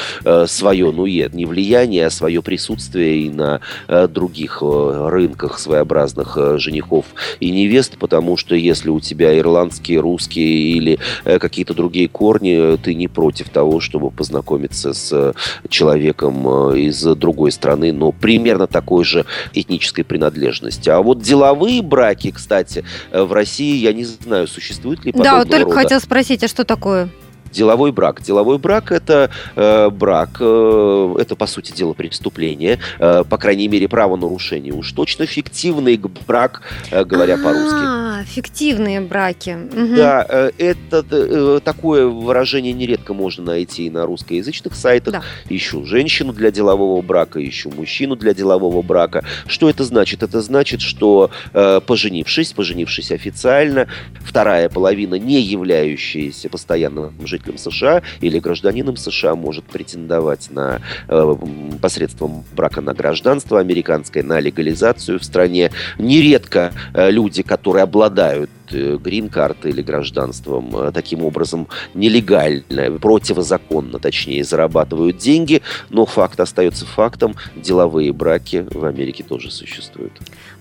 свое, 0.47 0.93
ну, 0.93 1.07
не 1.07 1.47
влияние, 1.47 2.07
а 2.07 2.11
свое 2.11 2.43
присутствие 2.43 3.23
и 3.23 3.31
на 3.31 3.61
других 4.09 4.63
рынках 4.63 5.59
своеобразных 5.59 6.59
женихов 6.59 7.07
и 7.41 7.51
невест, 7.51 7.99
потому 7.99 8.37
что 8.37 8.55
если 8.55 8.91
у 8.91 9.01
тебя 9.01 9.37
ирландские, 9.39 10.01
русские 10.01 10.77
или 10.77 10.99
какие-то 11.25 11.75
другие 11.75 12.09
корни, 12.09 12.77
ты 12.77 12.95
не 12.95 13.09
против 13.09 13.49
того, 13.49 13.81
чтобы 13.81 14.11
познакомиться 14.11 14.93
с 14.93 15.35
человеком 15.69 16.45
Э, 16.47 16.54
из 16.75 17.03
другой 17.03 17.53
страны, 17.53 17.93
но 17.93 18.13
примерно 18.13 18.67
такой 18.67 19.05
же 19.05 19.25
этнической 19.53 20.05
принадлежности. 20.05 20.91
А 20.91 21.01
вот 21.01 21.21
деловые 21.21 21.83
браки, 21.83 22.31
кстати, 22.31 22.85
э, 23.11 23.23
в 23.23 23.33
России, 23.33 23.77
я 23.77 23.93
не 23.93 24.05
знаю, 24.05 24.47
существуют 24.49 25.05
ли 25.05 25.13
подобного 25.13 25.39
Да, 25.39 25.45
вот 25.45 25.51
только 25.51 25.71
рода. 25.71 25.83
хотел 25.83 26.01
спросить, 26.01 26.43
а 26.45 26.49
что 26.49 26.65
такое? 26.65 27.09
Деловой 27.55 27.93
брак. 27.93 28.21
Деловой 28.23 28.59
брак 28.59 28.93
это 28.93 29.31
э, 29.57 29.89
брак, 29.91 30.37
э, 30.41 31.17
это 31.21 31.37
по 31.37 31.47
сути 31.47 31.73
дела 31.73 31.95
преступление, 31.95 32.79
э, 32.99 33.25
по 33.25 33.39
крайней 33.39 33.69
мере 33.69 33.89
правонарушение. 33.89 34.73
Уж 34.73 34.93
точно 34.93 35.27
фиктивный 35.27 36.01
брак, 36.27 36.63
э, 36.91 37.05
говоря 37.05 37.37
по-русски. 37.39 37.77
А, 37.77 38.25
фиктивные 38.25 39.01
браки. 39.01 39.57
Да, 39.97 40.27
э, 40.29 40.51
это 40.59 41.05
э, 41.11 41.61
такое 41.65 42.07
выражение 42.07 42.73
нередко 42.73 43.15
можно 43.15 43.45
найти 43.45 43.87
и 43.87 43.91
на 43.91 44.07
русскоязычных 44.07 44.75
сайтах. 44.75 45.15
Да. 45.15 45.23
Ищу 45.49 45.85
женщину 45.85 46.33
для 46.33 46.51
делового 46.51 47.01
брака, 47.03 47.47
ищу 47.47 47.71
мужчину 47.71 48.17
для 48.17 48.35
делового 48.35 48.83
брака. 48.83 49.25
Что 49.47 49.71
это 49.71 49.85
значит? 49.85 50.23
Это 50.23 50.41
значит, 50.41 50.81
что 50.81 51.31
э, 51.53 51.81
поженившись, 51.87 52.53
поженившись 52.53 53.13
официально, 53.13 53.87
вторая 54.21 54.69
половина, 54.69 55.15
не 55.15 55.41
являющаяся 55.41 56.49
постоянным 56.49 57.15
жителем 57.27 57.44
жителем 57.45 57.59
США 57.59 58.03
или 58.21 58.39
гражданином 58.39 58.97
США 58.97 59.35
может 59.35 59.65
претендовать 59.65 60.51
на 60.51 60.81
э, 61.09 61.35
посредством 61.81 62.45
брака 62.55 62.81
на 62.81 62.95
гражданство 62.95 63.61
американское, 63.61 64.23
на 64.23 64.41
легализацию 64.41 65.19
в 65.19 65.25
стране. 65.25 65.71
Нередко 65.99 66.73
э, 66.93 67.11
люди, 67.11 67.43
которые 67.43 67.83
обладают 67.83 68.51
Э, 68.71 68.97
грин-карты 68.97 69.69
или 69.69 69.83
гражданством 69.83 70.75
э, 70.77 70.93
таким 70.93 71.23
образом 71.23 71.69
нелегально, 71.93 72.99
противозаконно, 72.99 73.99
точнее, 73.99 74.43
зарабатывают 74.43 75.19
деньги, 75.19 75.61
но 75.91 76.07
факт 76.07 76.41
остается 76.41 76.87
фактом, 76.87 77.37
деловые 77.57 78.13
браки 78.13 78.67
в 78.71 78.85
Америке 78.87 79.23
тоже 79.23 79.51
существуют. 79.51 80.13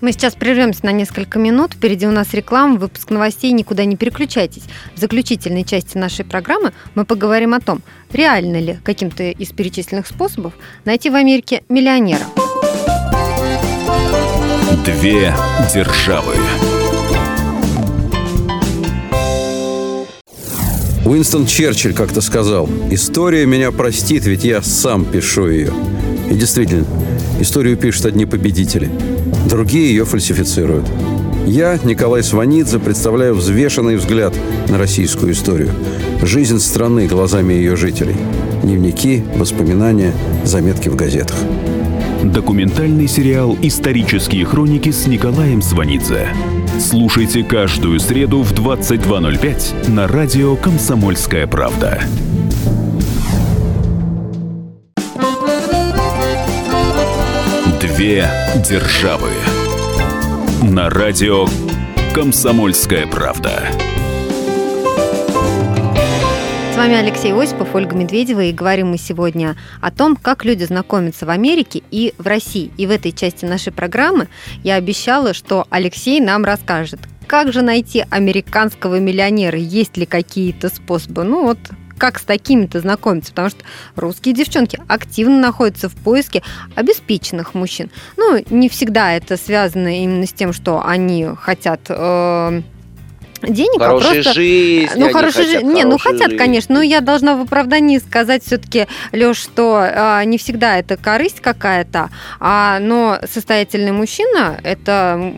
Мы 0.02 0.12
сейчас 0.12 0.34
прервемся 0.34 0.84
на 0.84 0.92
несколько 0.92 1.38
минут, 1.38 1.72
впереди 1.72 2.06
у 2.06 2.10
нас 2.10 2.34
реклама, 2.34 2.78
выпуск 2.78 3.10
новостей, 3.10 3.52
никуда 3.52 3.86
не 3.86 3.96
переключайтесь. 3.96 4.64
В 4.94 4.98
заключительной 4.98 5.64
части 5.64 5.96
нашей 5.96 6.26
программы 6.26 6.72
мы 6.94 7.06
поговорим 7.06 7.54
о 7.54 7.60
том, 7.60 7.80
реально 8.12 8.60
ли 8.60 8.78
каким-то 8.84 9.24
из 9.24 9.50
перечисленных 9.52 10.06
способов 10.06 10.52
найти 10.84 11.08
в 11.08 11.14
Америке 11.14 11.64
миллионера. 11.70 12.24
Две 14.84 15.34
державы. 15.72 16.34
Уинстон 21.04 21.44
Черчилль 21.46 21.92
как-то 21.92 22.22
сказал, 22.22 22.68
«История 22.90 23.44
меня 23.44 23.70
простит, 23.72 24.24
ведь 24.24 24.42
я 24.42 24.62
сам 24.62 25.04
пишу 25.04 25.48
ее». 25.48 25.70
И 26.30 26.34
действительно, 26.34 26.86
историю 27.40 27.76
пишут 27.76 28.06
одни 28.06 28.24
победители, 28.24 28.90
другие 29.48 29.90
ее 29.90 30.06
фальсифицируют. 30.06 30.86
Я, 31.46 31.78
Николай 31.84 32.22
Сванидзе, 32.22 32.78
представляю 32.78 33.34
взвешенный 33.34 33.96
взгляд 33.96 34.32
на 34.68 34.78
российскую 34.78 35.32
историю. 35.32 35.70
Жизнь 36.22 36.58
страны 36.58 37.06
глазами 37.06 37.52
ее 37.52 37.76
жителей. 37.76 38.16
Дневники, 38.62 39.22
воспоминания, 39.36 40.14
заметки 40.44 40.88
в 40.88 40.96
газетах. 40.96 41.36
Документальный 42.22 43.08
сериал 43.08 43.58
«Исторические 43.60 44.46
хроники» 44.46 44.90
с 44.90 45.06
Николаем 45.06 45.60
Сванидзе. 45.60 46.28
Слушайте 46.78 47.44
каждую 47.44 48.00
среду 48.00 48.42
в 48.42 48.52
22.05 48.52 49.90
на 49.90 50.08
радио 50.08 50.56
«Комсомольская 50.56 51.46
правда». 51.46 52.00
Две 57.80 58.28
державы. 58.68 59.30
На 60.62 60.90
радио 60.90 61.46
«Комсомольская 62.12 63.06
правда». 63.06 63.68
Вами 66.84 66.96
Алексей 66.96 67.32
Осипов, 67.32 67.74
Ольга 67.74 67.96
Медведева, 67.96 68.42
и 68.42 68.52
говорим 68.52 68.88
мы 68.88 68.98
сегодня 68.98 69.56
о 69.80 69.90
том, 69.90 70.16
как 70.16 70.44
люди 70.44 70.64
знакомятся 70.64 71.24
в 71.24 71.30
Америке 71.30 71.82
и 71.90 72.12
в 72.18 72.26
России. 72.26 72.72
И 72.76 72.86
в 72.86 72.90
этой 72.90 73.10
части 73.10 73.46
нашей 73.46 73.72
программы 73.72 74.28
я 74.62 74.74
обещала, 74.74 75.32
что 75.32 75.66
Алексей 75.70 76.20
нам 76.20 76.44
расскажет, 76.44 77.00
как 77.26 77.54
же 77.54 77.62
найти 77.62 78.04
американского 78.10 79.00
миллионера, 79.00 79.56
есть 79.56 79.96
ли 79.96 80.04
какие-то 80.04 80.68
способы. 80.68 81.24
Ну 81.24 81.44
вот 81.44 81.58
как 81.96 82.18
с 82.18 82.22
такими-то 82.22 82.80
знакомиться, 82.80 83.30
потому 83.30 83.48
что 83.48 83.64
русские 83.96 84.34
девчонки 84.34 84.78
активно 84.86 85.38
находятся 85.38 85.88
в 85.88 85.94
поиске 85.94 86.42
обеспеченных 86.74 87.54
мужчин. 87.54 87.90
Ну, 88.18 88.44
не 88.50 88.68
всегда 88.68 89.14
это 89.14 89.38
связано 89.38 90.02
именно 90.02 90.26
с 90.26 90.34
тем, 90.34 90.52
что 90.52 90.84
они 90.84 91.28
хотят 91.40 91.80
э, 91.88 92.60
денег, 93.48 93.80
хорошей 93.80 94.20
а 94.20 94.22
просто... 94.22 94.32
жизни. 94.34 95.00
Ну, 95.00 95.12
хорошей 95.12 95.44
жизни. 95.44 95.72
Не, 95.72 95.84
ну 95.84 95.98
хотят, 95.98 96.30
жизни. 96.30 96.36
конечно. 96.36 96.74
Но 96.74 96.82
я 96.82 97.00
должна 97.00 97.36
в 97.36 97.42
оправдании 97.42 97.98
сказать 97.98 98.44
все-таки, 98.44 98.86
Леш, 99.12 99.36
что 99.36 99.78
а, 99.78 100.24
не 100.24 100.38
всегда 100.38 100.78
это 100.78 100.96
корысть 100.96 101.40
какая-то, 101.40 102.10
а, 102.40 102.78
но 102.80 103.18
состоятельный 103.30 103.92
мужчина 103.92 104.58
это 104.62 105.32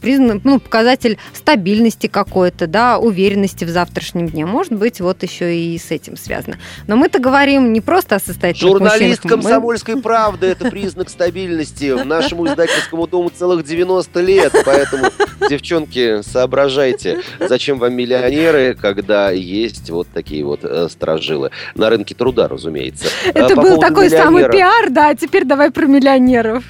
признан, 0.00 0.40
ну, 0.44 0.60
показатель 0.60 1.18
стабильности 1.32 2.06
какой-то, 2.06 2.66
да, 2.66 2.98
уверенности 2.98 3.64
в 3.64 3.68
завтрашнем 3.68 4.28
дне. 4.28 4.46
Может 4.46 4.72
быть, 4.72 5.00
вот 5.00 5.22
еще 5.22 5.56
и 5.56 5.78
с 5.78 5.90
этим 5.90 6.16
связано. 6.16 6.58
Но 6.86 6.96
мы-то 6.96 7.18
говорим 7.18 7.72
не 7.72 7.80
просто 7.80 8.16
о 8.16 8.20
состоятельных 8.20 8.72
Журналист 8.72 9.24
мужчинах. 9.24 9.44
комсомольской 9.44 9.94
мы... 9.96 10.02
правды 10.02 10.46
это 10.46 10.70
признак 10.70 11.08
стабильности. 11.08 11.92
В 11.92 12.04
нашему 12.04 12.46
издательскому 12.46 13.06
дому 13.06 13.30
целых 13.30 13.64
90 13.64 14.20
лет, 14.20 14.52
поэтому, 14.64 15.06
девчонки, 15.48 16.22
соображайте. 16.22 17.13
Зачем 17.48 17.78
вам 17.78 17.94
миллионеры, 17.94 18.76
когда 18.80 19.30
есть 19.30 19.90
вот 19.90 20.08
такие 20.12 20.44
вот 20.44 20.60
э, 20.62 20.88
сторожилы? 20.88 21.50
На 21.74 21.90
рынке 21.90 22.14
труда, 22.14 22.48
разумеется. 22.48 23.06
Это 23.26 23.54
По 23.54 23.62
был 23.62 23.78
такой 23.78 24.10
самый 24.10 24.48
пиар, 24.50 24.90
да, 24.90 25.10
а 25.10 25.14
теперь 25.14 25.44
давай 25.44 25.70
про 25.70 25.86
миллионеров. 25.86 26.64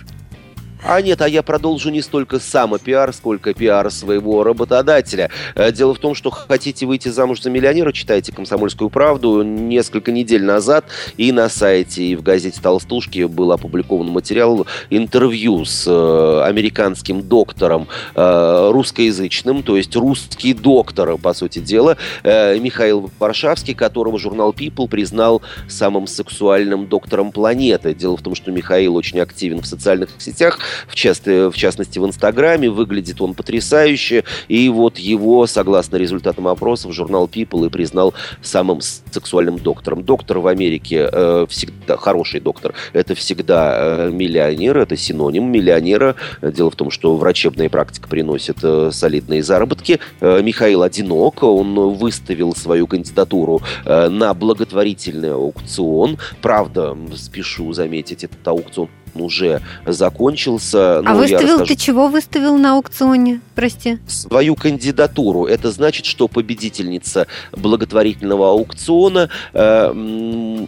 А 0.86 1.00
нет, 1.00 1.22
а 1.22 1.28
я 1.28 1.42
продолжу 1.42 1.88
не 1.88 2.02
столько 2.02 2.38
самопиар, 2.38 3.14
сколько 3.14 3.54
пиар 3.54 3.90
своего 3.90 4.44
работодателя. 4.44 5.30
Э, 5.54 5.72
дело 5.72 5.94
в 5.94 5.98
том, 5.98 6.14
что 6.14 6.30
хотите 6.30 6.84
выйти 6.84 7.08
замуж 7.08 7.40
за 7.40 7.48
миллионера, 7.48 7.90
читайте 7.90 8.32
«Комсомольскую 8.32 8.90
правду» 8.90 9.42
несколько 9.42 10.12
недель 10.12 10.44
назад, 10.44 10.84
и 11.16 11.32
на 11.32 11.48
сайте, 11.48 12.02
и 12.02 12.16
в 12.16 12.22
газете 12.22 12.60
«Толстушки» 12.60 13.24
был 13.24 13.52
опубликован 13.52 14.08
материал 14.08 14.66
интервью 14.90 15.64
с 15.64 15.86
э, 15.86 16.42
американским 16.44 17.22
доктором 17.22 17.88
э, 18.14 18.70
русскоязычным, 18.70 19.62
то 19.62 19.78
есть 19.78 19.96
русский 19.96 20.52
доктор, 20.52 21.16
по 21.16 21.32
сути 21.32 21.60
дела, 21.60 21.96
Михаил 22.24 23.10
Варшавский, 23.18 23.72
которого 23.72 24.18
журнал 24.18 24.52
People 24.52 24.86
признал 24.86 25.40
самым 25.66 26.06
сексуальным 26.06 26.88
доктором 26.88 27.32
планеты. 27.32 27.94
Дело 27.94 28.18
в 28.18 28.22
том, 28.22 28.34
что 28.34 28.50
Михаил 28.50 28.96
очень 28.96 29.20
активен 29.20 29.62
в 29.62 29.66
социальных 29.66 30.10
сетях, 30.18 30.58
в, 30.86 30.94
части, 30.94 31.50
в 31.50 31.56
частности 31.56 31.98
в 31.98 32.06
Инстаграме. 32.06 32.70
Выглядит 32.70 33.20
он 33.20 33.34
потрясающе. 33.34 34.24
И 34.48 34.68
вот 34.68 34.98
его, 34.98 35.46
согласно 35.46 35.96
результатам 35.96 36.48
опросов, 36.48 36.92
журнал 36.92 37.28
People 37.32 37.66
и 37.66 37.70
признал 37.70 38.14
самым 38.42 38.80
сексуальным 38.80 39.58
доктором. 39.58 40.02
Доктор 40.04 40.38
в 40.38 40.46
Америке 40.46 41.08
э, 41.10 41.46
всегда, 41.48 41.96
хороший 41.96 42.40
доктор, 42.40 42.74
это 42.92 43.14
всегда 43.14 43.76
э, 43.76 44.10
миллионер, 44.10 44.78
это 44.78 44.96
синоним 44.96 45.50
миллионера. 45.50 46.16
Дело 46.42 46.70
в 46.70 46.76
том, 46.76 46.90
что 46.90 47.16
врачебная 47.16 47.68
практика 47.68 48.08
приносит 48.08 48.58
э, 48.62 48.90
солидные 48.92 49.42
заработки. 49.42 50.00
Э, 50.20 50.42
Михаил 50.42 50.82
одинок, 50.82 51.42
он 51.42 51.74
выставил 51.94 52.54
свою 52.54 52.86
кандидатуру 52.86 53.62
э, 53.84 54.08
на 54.08 54.34
благотворительный 54.34 55.32
аукцион. 55.32 56.18
Правда, 56.42 56.96
спешу 57.16 57.72
заметить, 57.72 58.24
этот 58.24 58.46
аукцион 58.46 58.88
уже 59.22 59.62
закончился. 59.86 60.98
А 60.98 61.02
ну, 61.02 61.18
выставил 61.18 61.58
расскажу... 61.60 61.66
ты 61.66 61.76
чего 61.76 62.08
выставил 62.08 62.56
на 62.56 62.74
аукционе, 62.74 63.40
прости? 63.54 63.98
Свою 64.06 64.54
кандидатуру. 64.54 65.46
Это 65.46 65.70
значит, 65.70 66.06
что 66.06 66.28
победительница 66.28 67.26
благотворительного 67.52 68.50
аукциона 68.50 69.30
э, 69.52 69.92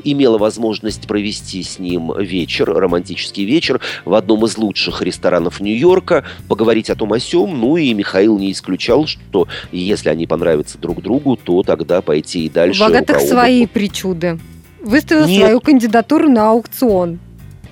имела 0.04 0.38
возможность 0.38 1.06
провести 1.06 1.62
с 1.62 1.78
ним 1.78 2.12
вечер, 2.18 2.72
романтический 2.72 3.44
вечер, 3.44 3.80
в 4.04 4.14
одном 4.14 4.44
из 4.44 4.56
лучших 4.58 5.02
ресторанов 5.02 5.60
Нью-Йорка, 5.60 6.24
поговорить 6.48 6.90
о 6.90 6.94
том 6.94 7.12
о 7.12 7.20
сём. 7.20 7.58
Ну 7.60 7.76
и 7.76 7.92
Михаил 7.94 8.38
не 8.38 8.52
исключал, 8.52 9.06
что 9.06 9.48
если 9.72 10.08
они 10.08 10.26
понравятся 10.26 10.78
друг 10.78 11.02
другу, 11.02 11.36
то 11.36 11.62
тогда 11.62 12.02
пойти 12.02 12.46
и 12.46 12.48
дальше. 12.48 12.82
У 12.82 12.86
богатых 12.86 13.20
свои 13.20 13.66
причуды. 13.66 14.38
Выставил 14.82 15.26
Нет. 15.26 15.40
свою 15.40 15.60
кандидатуру 15.60 16.28
на 16.28 16.50
аукцион. 16.50 17.18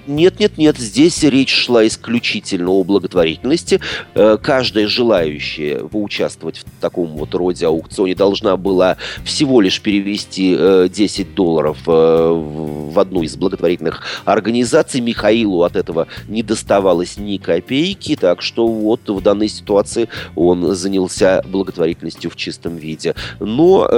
Нет, 0.06 0.38
нет, 0.38 0.58
нет, 0.58 0.76
здесь 0.76 1.22
речь 1.22 1.54
шла 1.54 1.86
исключительно 1.86 2.70
о 2.70 2.84
благотворительности. 2.84 3.80
Э, 4.14 4.36
каждая 4.40 4.86
желающая 4.86 5.78
поучаствовать 5.78 6.58
в 6.58 6.80
таком 6.80 7.08
вот 7.08 7.34
роде 7.34 7.66
аукционе 7.66 8.14
должна 8.14 8.58
была 8.58 8.98
всего 9.24 9.62
лишь 9.62 9.80
перевести 9.80 10.56
10 10.88 11.20
э, 11.20 11.24
долларов 11.30 11.78
э, 11.86 11.90
в 11.90 12.98
одну 12.98 13.22
из 13.22 13.36
благотворительных 13.36 14.02
организаций. 14.26 15.00
Михаилу 15.00 15.62
от 15.62 15.74
этого 15.76 16.06
не 16.28 16.42
доставалось 16.42 17.16
ни 17.16 17.38
копейки, 17.38 18.16
так 18.16 18.42
что 18.42 18.66
вот 18.66 19.08
в 19.08 19.22
данной 19.22 19.48
ситуации 19.48 20.08
он 20.34 20.74
занялся 20.74 21.42
благотворительностью 21.46 22.30
в 22.30 22.36
чистом 22.36 22.76
виде. 22.76 23.14
Но 23.40 23.88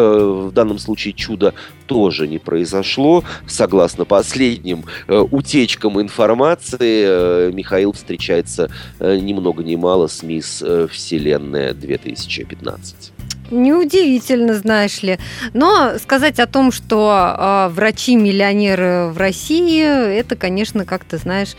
в 0.47 0.53
данном 0.53 0.79
случае 0.79 1.15
чудо 1.15 1.55
тоже 1.87 2.29
не 2.29 2.39
произошло. 2.39 3.25
Согласно 3.47 4.05
последним 4.05 4.85
утечкам 5.09 5.96
информации 6.01 7.05
э, 7.07 7.51
Михаил 7.53 7.93
встречается 7.93 8.71
э, 8.99 9.17
ни 9.17 9.33
много 9.33 9.63
ни 9.63 9.77
мало 9.77 10.07
с 10.07 10.23
мисс 10.23 10.63
э, 10.65 10.87
Вселенная 10.91 11.75
2015. 11.75 13.13
Неудивительно, 13.51 14.55
знаешь 14.55 15.03
ли. 15.03 15.19
Но 15.53 15.99
сказать 15.99 16.41
о 16.41 16.47
том, 16.47 16.73
что 16.73 17.37
э, 17.39 17.69
врачи-миллионеры 17.73 19.09
в 19.09 19.19
России, 19.19 19.83
это, 20.19 20.37
конечно, 20.37 20.85
как 20.85 21.05
ты 21.05 21.19
знаешь, 21.19 21.55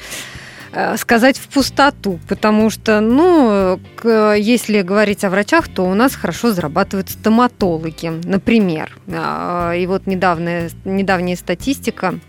сказать 0.97 1.37
в 1.39 1.47
пустоту, 1.47 2.19
потому 2.27 2.69
что, 2.69 2.99
ну, 2.99 3.79
если 4.03 4.81
говорить 4.81 5.23
о 5.23 5.29
врачах, 5.29 5.69
то 5.69 5.83
у 5.83 5.93
нас 5.95 6.13
хорошо 6.13 6.51
зарабатывают 6.51 7.09
стоматологи, 7.09 8.11
например. 8.25 8.95
И 9.07 9.85
вот 9.87 10.05
недавняя, 10.05 10.69
недавняя 10.83 11.37
статистика 11.37 12.19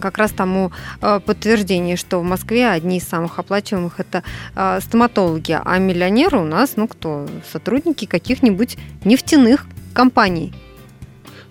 как 0.00 0.18
раз 0.18 0.32
тому 0.32 0.72
э, 1.00 1.20
подтверждение, 1.20 1.96
что 1.96 2.20
в 2.20 2.24
Москве 2.24 2.68
одни 2.68 2.98
из 2.98 3.04
самых 3.04 3.38
оплачиваемых 3.38 4.00
это 4.00 4.22
э, 4.54 4.80
стоматологи, 4.80 5.58
а 5.62 5.78
миллионеры 5.78 6.38
у 6.38 6.44
нас, 6.44 6.76
ну 6.76 6.88
кто, 6.88 7.28
сотрудники 7.52 8.06
каких-нибудь 8.06 8.76
нефтяных 9.04 9.66
компаний. 9.92 10.52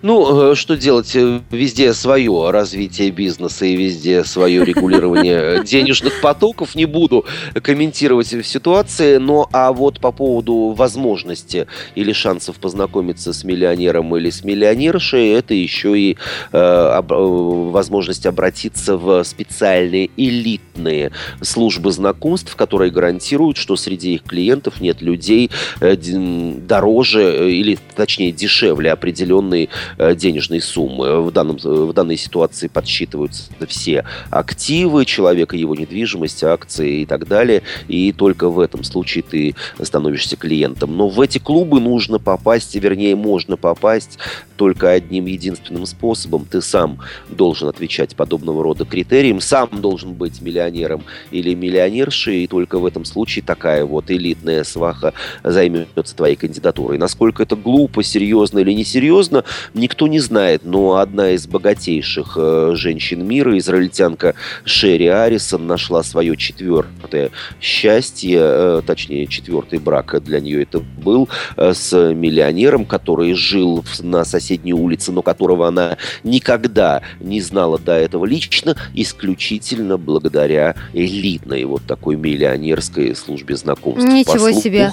Ну, 0.03 0.51
э, 0.51 0.55
что 0.55 0.75
делать? 0.75 1.15
Э, 1.15 1.39
везде 1.49 1.93
свое 1.93 2.51
развитие 2.51 3.09
бизнеса 3.09 3.65
и 3.65 3.77
везде 3.77 4.25
свое 4.25 4.65
регулирование 4.65 5.63
денежных 5.63 6.19
потоков. 6.19 6.75
Не 6.75 6.83
буду 6.83 7.25
комментировать 7.53 8.27
ситуации, 8.27 9.15
но 9.15 9.47
а 9.53 9.71
вот 9.71 10.01
по 10.01 10.11
поводу 10.11 10.73
возможности 10.75 11.67
или 11.95 12.11
шансов 12.11 12.57
познакомиться 12.57 13.31
с 13.31 13.45
миллионером 13.45 14.13
или 14.17 14.29
с 14.29 14.43
миллионершей, 14.43 15.29
это 15.29 15.53
еще 15.53 15.97
и 15.97 16.17
э, 16.51 16.57
э, 16.57 17.01
возможность 17.07 18.25
обратиться 18.25 18.97
в 18.97 19.23
специальные 19.23 20.09
элитные 20.17 21.13
службы 21.41 21.93
знакомств, 21.93 22.53
которые 22.57 22.91
гарантируют, 22.91 23.55
что 23.55 23.77
среди 23.77 24.15
их 24.15 24.23
клиентов 24.23 24.81
нет 24.81 25.01
людей 25.01 25.49
э, 25.79 25.95
дороже 25.95 27.49
или, 27.49 27.79
точнее, 27.95 28.33
дешевле 28.33 28.91
определенные 28.91 29.69
Э, 29.92 29.92
денежной 29.97 30.61
суммы. 30.61 31.21
В, 31.21 31.31
данном, 31.31 31.57
в 31.57 31.93
данной 31.93 32.17
ситуации 32.17 32.67
подсчитываются 32.67 33.51
все 33.67 34.05
активы 34.29 35.05
человека, 35.05 35.55
его 35.55 35.75
недвижимость, 35.75 36.43
акции 36.43 37.01
и 37.01 37.05
так 37.05 37.27
далее. 37.27 37.63
И 37.87 38.11
только 38.11 38.49
в 38.49 38.59
этом 38.59 38.83
случае 38.83 39.23
ты 39.23 39.55
становишься 39.81 40.35
клиентом. 40.35 40.95
Но 40.97 41.09
в 41.09 41.19
эти 41.21 41.37
клубы 41.37 41.79
нужно 41.79 42.19
попасть, 42.19 42.75
вернее, 42.75 43.15
можно 43.15 43.57
попасть 43.57 44.17
только 44.63 44.91
одним 44.91 45.25
единственным 45.25 45.85
способом. 45.85 46.45
Ты 46.49 46.61
сам 46.61 46.99
должен 47.27 47.67
отвечать 47.67 48.15
подобного 48.15 48.63
рода 48.63 48.85
критериям, 48.85 49.41
сам 49.41 49.67
должен 49.73 50.13
быть 50.13 50.41
миллионером 50.41 51.03
или 51.31 51.53
миллионершей, 51.53 52.45
и 52.45 52.47
только 52.47 52.79
в 52.79 52.85
этом 52.85 53.03
случае 53.03 53.43
такая 53.43 53.83
вот 53.83 54.09
элитная 54.09 54.63
сваха 54.63 55.13
займется 55.43 56.15
твоей 56.15 56.37
кандидатурой. 56.37 56.97
Насколько 56.97 57.43
это 57.43 57.57
глупо, 57.57 58.03
серьезно 58.03 58.59
или 58.59 58.71
несерьезно, 58.71 59.43
никто 59.73 60.07
не 60.07 60.19
знает, 60.19 60.61
но 60.63 60.95
одна 60.95 61.31
из 61.31 61.45
богатейших 61.45 62.37
э, 62.37 62.71
женщин 62.75 63.27
мира, 63.27 63.57
израильтянка 63.57 64.33
Шерри 64.63 65.07
Арисон, 65.07 65.67
нашла 65.67 66.03
свое 66.03 66.37
четвертое 66.37 67.31
счастье, 67.59 68.39
э, 68.41 68.81
точнее, 68.87 69.27
четвертый 69.27 69.79
брак 69.79 70.23
для 70.23 70.39
нее 70.39 70.63
это 70.63 70.79
был, 70.79 71.27
э, 71.57 71.73
с 71.73 72.13
миллионером, 72.13 72.85
который 72.85 73.33
жил 73.33 73.83
на 73.99 74.23
соседней 74.23 74.52
соседней 74.53 74.73
улице, 74.73 75.11
но 75.11 75.21
которого 75.21 75.67
она 75.67 75.97
никогда 76.23 77.01
не 77.19 77.41
знала 77.41 77.79
до 77.79 77.93
этого 77.93 78.25
лично, 78.25 78.75
исключительно 78.93 79.97
благодаря 79.97 80.75
элитной 80.93 81.63
вот 81.63 81.83
такой 81.87 82.15
миллионерской 82.17 83.15
службе 83.15 83.55
знакомств. 83.55 84.07
Ничего 84.07 84.47
По 84.47 84.53
себе. 84.53 84.91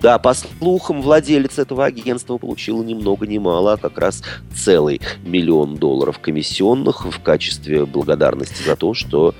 Да, 0.00 0.18
по 0.18 0.32
слухам, 0.32 1.02
владелец 1.02 1.58
этого 1.58 1.84
агентства 1.84 2.38
получил 2.38 2.84
ни 2.84 2.94
много 2.94 3.26
ни 3.26 3.38
мало, 3.38 3.72
а 3.72 3.76
как 3.76 3.98
раз 3.98 4.22
целый 4.54 5.00
миллион 5.24 5.74
долларов 5.74 6.20
комиссионных 6.20 7.04
в 7.04 7.20
качестве 7.20 7.84
благодарности 7.84 8.62
за 8.62 8.76
то, 8.76 8.94
что 8.94 9.34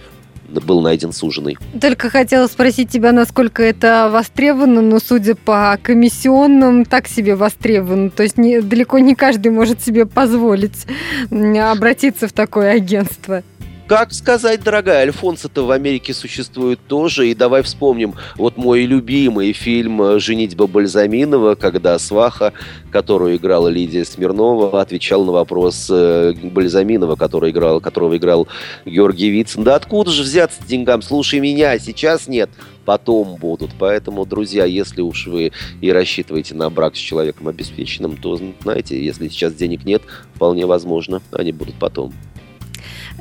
был 0.49 0.81
найден 0.81 1.13
суженый. 1.13 1.57
Только 1.81 2.11
хотела 2.11 2.47
спросить 2.47 2.91
тебя, 2.91 3.13
насколько 3.13 3.63
это 3.63 4.09
востребовано, 4.11 4.83
но 4.83 4.99
судя 4.99 5.35
по 5.35 5.79
комиссионным, 5.83 6.85
так 6.85 7.07
себе 7.07 7.37
востребовано. 7.37 8.11
То 8.11 8.23
есть 8.23 8.39
не, 8.39 8.61
далеко 8.61 8.99
не 8.99 9.15
каждый 9.15 9.53
может 9.53 9.83
себе 9.83 10.07
позволить 10.07 10.87
обратиться 11.31 12.29
в 12.29 12.33
такое 12.33 12.73
агентство. 12.73 13.43
Как 13.89 14.13
сказать, 14.13 14.63
дорогая, 14.63 15.05
Альфонсо-то 15.05 15.65
в 15.65 15.71
Америке 15.71 16.13
существует 16.13 16.79
тоже. 16.89 17.31
И 17.31 17.35
давай 17.35 17.63
вспомним 17.63 18.17
вот 18.37 18.59
мой 18.59 18.83
любимый 18.83 19.55
фильм 19.55 20.21
«Женитьба 20.21 20.67
Бальзаминова», 20.67 21.55
когда 21.55 21.99
Сваха, 21.99 22.53
которую 22.91 23.37
играла 23.37 23.69
Лидия 23.69 24.05
Смирнова, 24.05 24.83
отвечал 24.83 25.25
на 25.25 25.33
вопрос 25.33 25.89
э, 25.91 26.35
Бальзаминова, 26.35 27.17
который 27.17 27.51
играл, 27.51 27.81
которого 27.81 28.19
играл 28.19 28.47
Георгий 28.85 29.31
Вицин. 29.31 29.65
Да 29.65 29.77
откуда 29.77 30.11
же 30.11 30.23
взяться 30.23 30.61
деньгам? 30.69 31.01
Слушай 31.01 31.41
меня, 31.41 31.79
сейчас 31.79 32.29
нет 32.29 32.51
потом 32.85 33.37
будут. 33.37 33.71
Поэтому, 33.79 34.25
друзья, 34.25 34.65
если 34.65 35.03
уж 35.03 35.27
вы 35.27 35.53
и 35.83 35.93
рассчитываете 35.93 36.55
на 36.55 36.71
брак 36.71 36.97
с 36.97 36.99
человеком 36.99 37.49
обеспеченным, 37.49 38.17
то, 38.17 38.39
знаете, 38.63 39.03
если 39.03 39.29
сейчас 39.29 39.55
денег 39.55 39.85
нет, 39.85 40.03
вполне 40.35 40.65
возможно, 40.65 41.21
они 41.33 41.53
будут 41.53 41.75
потом. 41.75 42.15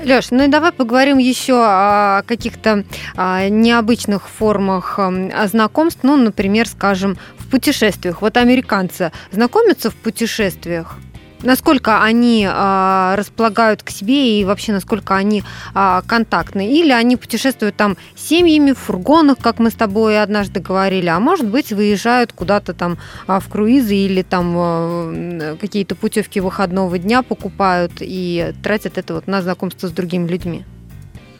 Леш, 0.04 0.32
ну 0.32 0.44
и 0.44 0.48
давай 0.48 0.72
поговорим 0.72 1.18
еще 1.18 1.56
о 1.56 2.22
каких-то 2.26 2.84
а, 3.16 3.50
необычных 3.50 4.30
формах 4.30 5.00
а, 5.00 5.48
знакомств, 5.48 6.02
ну, 6.04 6.16
например, 6.18 6.68
скажем, 6.68 7.18
в 7.38 7.50
путешествиях. 7.50 8.22
Вот 8.22 8.38
американцы 8.38 9.12
знакомятся 9.32 9.90
в 9.90 9.96
путешествиях? 9.96 10.98
Насколько 11.42 12.04
они 12.04 12.48
а, 12.50 13.16
располагают 13.16 13.84
к 13.84 13.90
себе 13.90 14.40
и 14.40 14.46
вообще 14.46 14.72
насколько 14.72 15.16
они 15.16 15.44
а, 15.74 16.02
контактны. 16.02 16.72
Или 16.72 16.92
они 16.92 17.16
путешествуют 17.16 17.76
там 17.76 17.98
семьями, 18.16 18.72
в 18.72 18.80
фургонах, 18.80 19.38
как 19.40 19.60
мы 19.60 19.70
с 19.70 19.74
тобой 19.74 20.22
однажды 20.22 20.60
говорили, 20.60 21.08
а 21.08 21.20
может 21.20 21.48
быть 21.48 21.72
выезжают 21.72 22.34
куда-то 22.34 22.74
там 22.74 22.98
а, 23.28 23.40
в 23.40 23.48
круизы 23.50 23.96
или 23.96 24.22
там 24.22 24.54
а, 24.58 25.58
какие-то 25.60 25.96
путевки 25.96 26.40
выходного 26.40 26.98
дня 26.98 27.24
покупают 27.24 27.94
и 28.00 28.54
тратят 28.64 28.98
это 28.98 29.16
вот 29.16 29.28
на 29.28 29.42
знакомство 29.42 29.88
с 29.88 29.92
другими 29.92 30.28
людьми. 30.28 30.66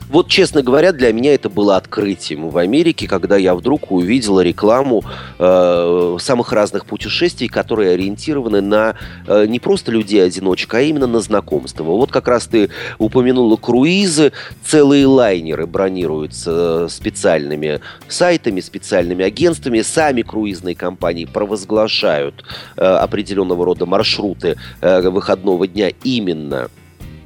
Вот, 0.08 0.28
честно 0.28 0.62
говоря, 0.62 0.92
для 0.92 1.12
меня 1.12 1.34
это 1.34 1.50
было 1.50 1.76
открытием 1.76 2.48
в 2.48 2.56
Америке, 2.56 3.06
когда 3.06 3.36
я 3.36 3.54
вдруг 3.54 3.92
увидела 3.92 4.40
рекламу 4.40 5.04
э, 5.38 6.16
самых 6.20 6.52
разных 6.52 6.86
путешествий, 6.86 7.48
которые 7.48 7.92
ориентированы 7.92 8.62
на 8.62 8.94
э, 9.26 9.46
не 9.46 9.58
просто 9.60 9.92
людей-одиночек, 9.92 10.72
а 10.74 10.80
именно 10.80 11.06
на 11.06 11.20
знакомство. 11.20 11.84
Вот 11.84 12.10
как 12.10 12.26
раз 12.26 12.46
ты 12.46 12.70
упомянула 12.98 13.56
круизы, 13.56 14.32
целые 14.64 15.06
лайнеры 15.06 15.66
бронируются 15.66 16.88
специальными 16.88 17.80
сайтами, 18.08 18.60
специальными 18.60 19.24
агентствами, 19.24 19.82
сами 19.82 20.22
круизные 20.22 20.74
компании 20.74 21.26
провозглашают 21.26 22.44
э, 22.76 22.82
определенного 22.82 23.66
рода 23.66 23.84
маршруты 23.84 24.56
э, 24.80 25.08
выходного 25.10 25.66
дня 25.66 25.90
именно 26.02 26.70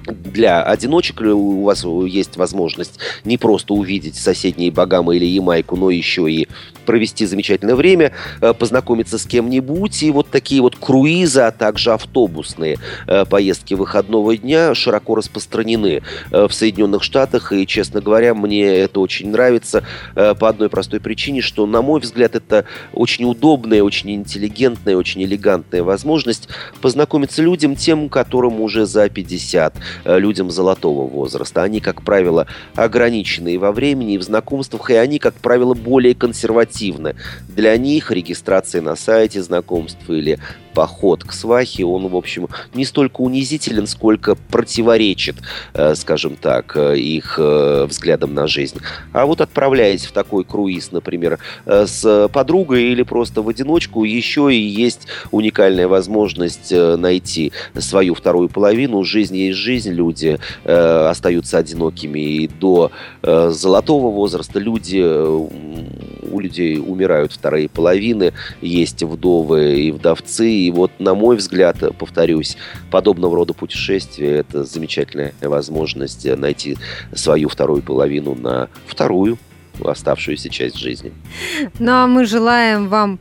для 0.07 0.63
одиночек 0.63 1.21
у 1.21 1.65
вас 1.65 1.85
есть 2.07 2.37
возможность 2.37 2.99
не 3.25 3.39
просто 3.39 3.75
увидеть 3.75 4.17
соседние 4.17 4.71
Багамы 4.71 5.17
или 5.17 5.25
Ямайку, 5.25 5.77
но 5.77 5.91
еще 5.91 6.31
и 6.31 6.49
провести 6.83 7.27
замечательное 7.27 7.75
время, 7.75 8.13
э, 8.41 8.53
познакомиться 8.53 9.19
с 9.19 9.25
кем-нибудь. 9.25 10.03
И 10.03 10.11
вот 10.11 10.29
такие 10.29 10.61
вот 10.63 10.77
круизы, 10.77 11.41
а 11.41 11.53
также 11.53 11.93
автобусные 11.93 12.79
э, 13.07 13.25
поездки 13.25 13.75
выходного 13.75 14.37
дня 14.37 14.75
широко 14.75 15.15
распространены 15.15 16.03
э, 16.31 16.49
в 16.49 16.53
Соединенных 16.53 17.03
Штатах. 17.03 17.53
И, 17.53 17.67
честно 17.67 18.01
говоря, 18.01 18.35
мне 18.35 18.65
это 18.65 19.01
очень 19.01 19.31
нравится 19.31 19.85
по 20.15 20.49
одной 20.49 20.69
простой 20.69 21.01
причине, 21.01 21.41
что, 21.41 21.67
на 21.67 21.83
мой 21.83 22.01
взгляд, 22.01 22.35
это 22.35 22.65
очень 22.93 23.25
удобная, 23.25 23.83
очень 23.83 24.15
интеллигентная, 24.15 24.97
очень 24.97 25.23
элегантная 25.23 25.83
возможность 25.83 26.49
познакомиться 26.81 27.43
людям, 27.43 27.77
тем, 27.77 28.09
которым 28.09 28.61
уже 28.61 28.87
за 28.87 29.09
50, 29.09 29.75
людям 30.05 30.51
золотого 30.51 31.07
возраста. 31.07 31.63
Они, 31.63 31.81
как 31.81 32.03
правило, 32.03 32.47
ограниченные 32.75 33.59
во 33.59 33.73
времени 33.73 34.15
и 34.15 34.19
в 34.19 34.23
знакомствах, 34.23 34.91
и 34.91 34.95
они, 34.95 35.19
как 35.19 35.35
правило, 35.35 35.75
более 35.75 36.15
консервативны. 36.15 37.15
Для 37.49 37.77
них 37.77 38.11
регистрация 38.11 38.83
на 38.83 38.97
сайте 38.97 39.43
знакомств 39.43 40.09
или 40.09 40.39
поход 40.75 41.25
к 41.25 41.33
свахе, 41.33 41.85
он, 41.85 42.09
в 42.09 42.17
общем, 42.17 42.49
не 42.75 42.85
столько 42.85 43.21
унизителен, 43.21 43.87
сколько 43.87 44.35
противоречит, 44.35 45.37
э, 45.75 45.95
скажем 45.95 46.37
так, 46.37 46.77
э, 46.77 46.99
их 46.99 47.37
э, 47.39 47.87
взглядам 47.89 48.35
на 48.35 48.47
жизнь. 48.47 48.79
А 49.13 49.27
вот 49.27 49.41
отправляясь 49.41 50.07
в 50.07 50.13
такой 50.13 50.45
круиз, 50.45 50.93
например, 50.93 51.39
с 51.67 52.29
подругой 52.33 52.93
или 52.93 53.03
просто 53.03 53.43
в 53.43 53.49
одиночку, 53.49 54.05
еще 54.05 54.53
и 54.53 54.59
есть 54.59 55.07
уникальная 55.31 55.89
возможность 55.89 56.73
найти 56.73 57.53
свою 57.79 58.15
вторую 58.15 58.49
половину. 58.49 59.05
Жизнь 59.05 59.37
есть 59.37 59.59
жизнь, 59.59 59.91
люди 59.91 60.39
остаются 60.65 61.59
одинокими 61.59 62.19
и 62.19 62.49
до 62.49 62.91
золотого 63.23 64.11
возраста. 64.11 64.59
Люди, 64.59 65.03
у 66.33 66.41
людей 66.41 66.79
умирают 66.79 67.33
вторые 67.33 67.69
половины, 67.69 68.33
есть 68.61 69.03
вдовы 69.03 69.81
и 69.81 69.91
вдовцы, 69.93 70.51
и 70.51 70.71
вот, 70.71 70.91
на 70.99 71.15
мой 71.15 71.37
взгляд, 71.37 71.77
повторюсь, 71.99 72.57
подобного 72.91 73.37
рода 73.37 73.53
путешествия– 73.53 74.37
это 74.39 74.65
замечательная 74.65 75.35
возможность 75.41 76.25
найти 76.37 76.79
свою 77.15 77.49
вторую 77.49 77.83
половину 77.83 78.35
на 78.35 78.69
вторую 78.87 79.39
оставшуюся 79.85 80.49
часть 80.49 80.77
жизни. 80.77 81.13
Ну, 81.79 81.93
а 81.93 82.07
мы 82.07 82.27
желаем 82.27 82.89
вам 82.89 83.19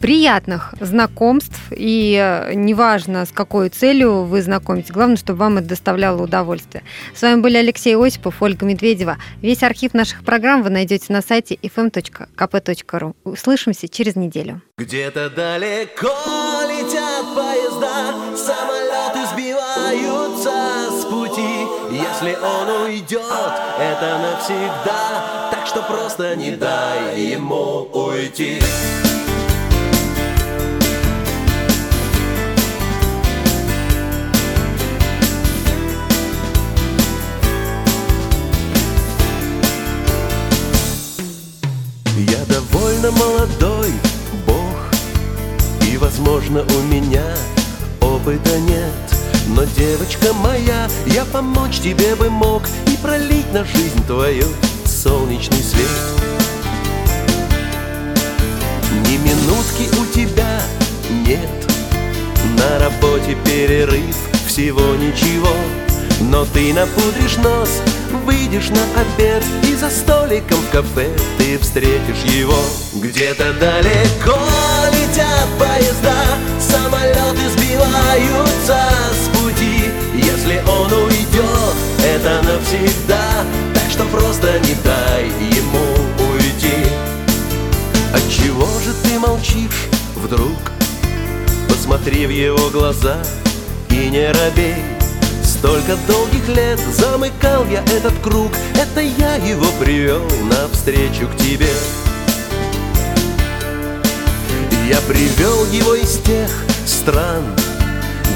приятных 0.00 0.74
знакомств, 0.80 1.60
и 1.70 2.16
э, 2.20 2.54
неважно, 2.54 3.24
с 3.26 3.30
какой 3.30 3.68
целью 3.68 4.24
вы 4.24 4.42
знакомитесь, 4.42 4.90
главное, 4.90 5.16
чтобы 5.16 5.40
вам 5.40 5.58
это 5.58 5.68
доставляло 5.68 6.22
удовольствие. 6.22 6.84
С 7.14 7.22
вами 7.22 7.40
были 7.40 7.56
Алексей 7.56 7.96
Осипов, 7.96 8.40
Ольга 8.40 8.64
Медведева. 8.64 9.18
Весь 9.42 9.62
архив 9.62 9.94
наших 9.94 10.24
программ 10.24 10.62
вы 10.62 10.70
найдете 10.70 11.12
на 11.12 11.22
сайте 11.22 11.56
fm.kp.ru. 11.56 13.14
Услышимся 13.24 13.88
через 13.88 14.16
неделю. 14.16 14.62
Где-то 14.78 15.30
далеко 15.30 16.14
летят 16.68 17.26
поезда, 17.34 18.14
самолеты 18.36 19.26
сбиваются 19.32 20.52
с 20.92 21.04
пути. 21.04 21.66
Если 21.90 22.36
он 22.36 22.84
уйдет, 22.84 23.52
это 23.80 24.18
навсегда, 24.18 25.50
так 25.50 25.66
что 25.66 25.82
просто 25.82 26.36
не 26.36 26.52
дай 26.52 27.20
ему 27.20 27.88
уйти. 27.92 28.60
Довольно 42.98 43.10
молодой 43.10 43.92
бог. 44.46 44.76
И, 45.86 45.96
возможно, 45.96 46.62
у 46.62 46.82
меня 46.92 47.24
опыта 48.00 48.58
нет. 48.60 48.92
Но, 49.48 49.64
девочка 49.64 50.32
моя, 50.34 50.88
я 51.06 51.24
помочь 51.24 51.80
тебе 51.80 52.14
бы 52.14 52.28
мог 52.28 52.62
И 52.86 52.96
пролить 52.98 53.50
на 53.52 53.64
жизнь 53.64 54.04
твою 54.06 54.44
солнечный 54.84 55.62
свет. 55.62 55.88
Ни 59.06 59.16
минутки 59.16 59.88
у 60.00 60.06
тебя 60.14 60.60
нет. 61.26 61.48
На 62.58 62.78
работе 62.78 63.36
перерыв, 63.44 64.16
всего 64.46 64.94
ничего 64.96 65.52
но 66.20 66.44
ты 66.44 66.72
напудришь 66.72 67.36
нос, 67.36 67.80
выйдешь 68.24 68.70
на 68.70 68.82
обед 69.00 69.44
И 69.62 69.74
за 69.74 69.88
столиком 69.88 70.58
в 70.58 70.70
кафе 70.70 71.08
ты 71.38 71.58
встретишь 71.58 72.22
его. 72.24 72.58
Где-то 72.94 73.52
далеко 73.54 74.38
летят 74.92 75.48
поезда 75.58 76.16
Самолеты 76.58 77.48
сбиваются 77.50 78.80
с 79.12 79.38
пути. 79.38 79.84
Если 80.14 80.60
он 80.68 80.92
уйдет, 80.92 81.76
это 82.04 82.42
навсегда 82.42 83.44
Так 83.74 83.90
что 83.90 84.04
просто 84.04 84.58
не 84.60 84.74
дай 84.84 85.26
ему 85.26 86.32
уйти. 86.32 86.88
Отчего 88.12 88.66
же 88.80 88.92
ты 89.04 89.18
молчишь 89.18 89.86
вдруг? 90.16 90.58
Посмотри 91.68 92.26
в 92.26 92.30
его 92.30 92.70
глаза 92.70 93.22
и 93.90 94.08
не 94.10 94.30
робей 94.32 94.97
Столько 95.58 95.96
долгих 96.06 96.46
лет 96.46 96.78
замыкал 96.78 97.66
я 97.66 97.82
этот 97.92 98.16
круг. 98.22 98.52
Это 98.80 99.00
я 99.00 99.34
его 99.34 99.66
привел 99.80 100.22
навстречу 100.44 101.26
к 101.26 101.36
тебе. 101.36 101.72
Я 104.88 105.00
привел 105.00 105.66
его 105.66 105.94
из 105.96 106.18
тех 106.18 106.48
стран 106.86 107.42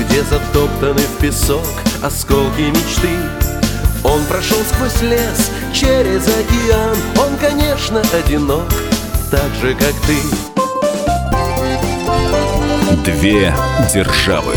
Где 0.00 0.22
затоптаны 0.24 1.00
в 1.00 1.18
песок 1.20 1.64
осколки 2.02 2.62
мечты. 2.62 3.16
Он 4.02 4.24
прошел 4.24 4.58
сквозь 4.74 5.00
лес, 5.02 5.52
через 5.72 6.26
океан. 6.26 6.96
Он, 7.20 7.36
конечно, 7.38 8.02
одинок, 8.12 8.68
так 9.30 9.54
же, 9.60 9.76
как 9.76 9.94
ты. 10.06 10.18
Две 13.04 13.54
державы 13.94 14.56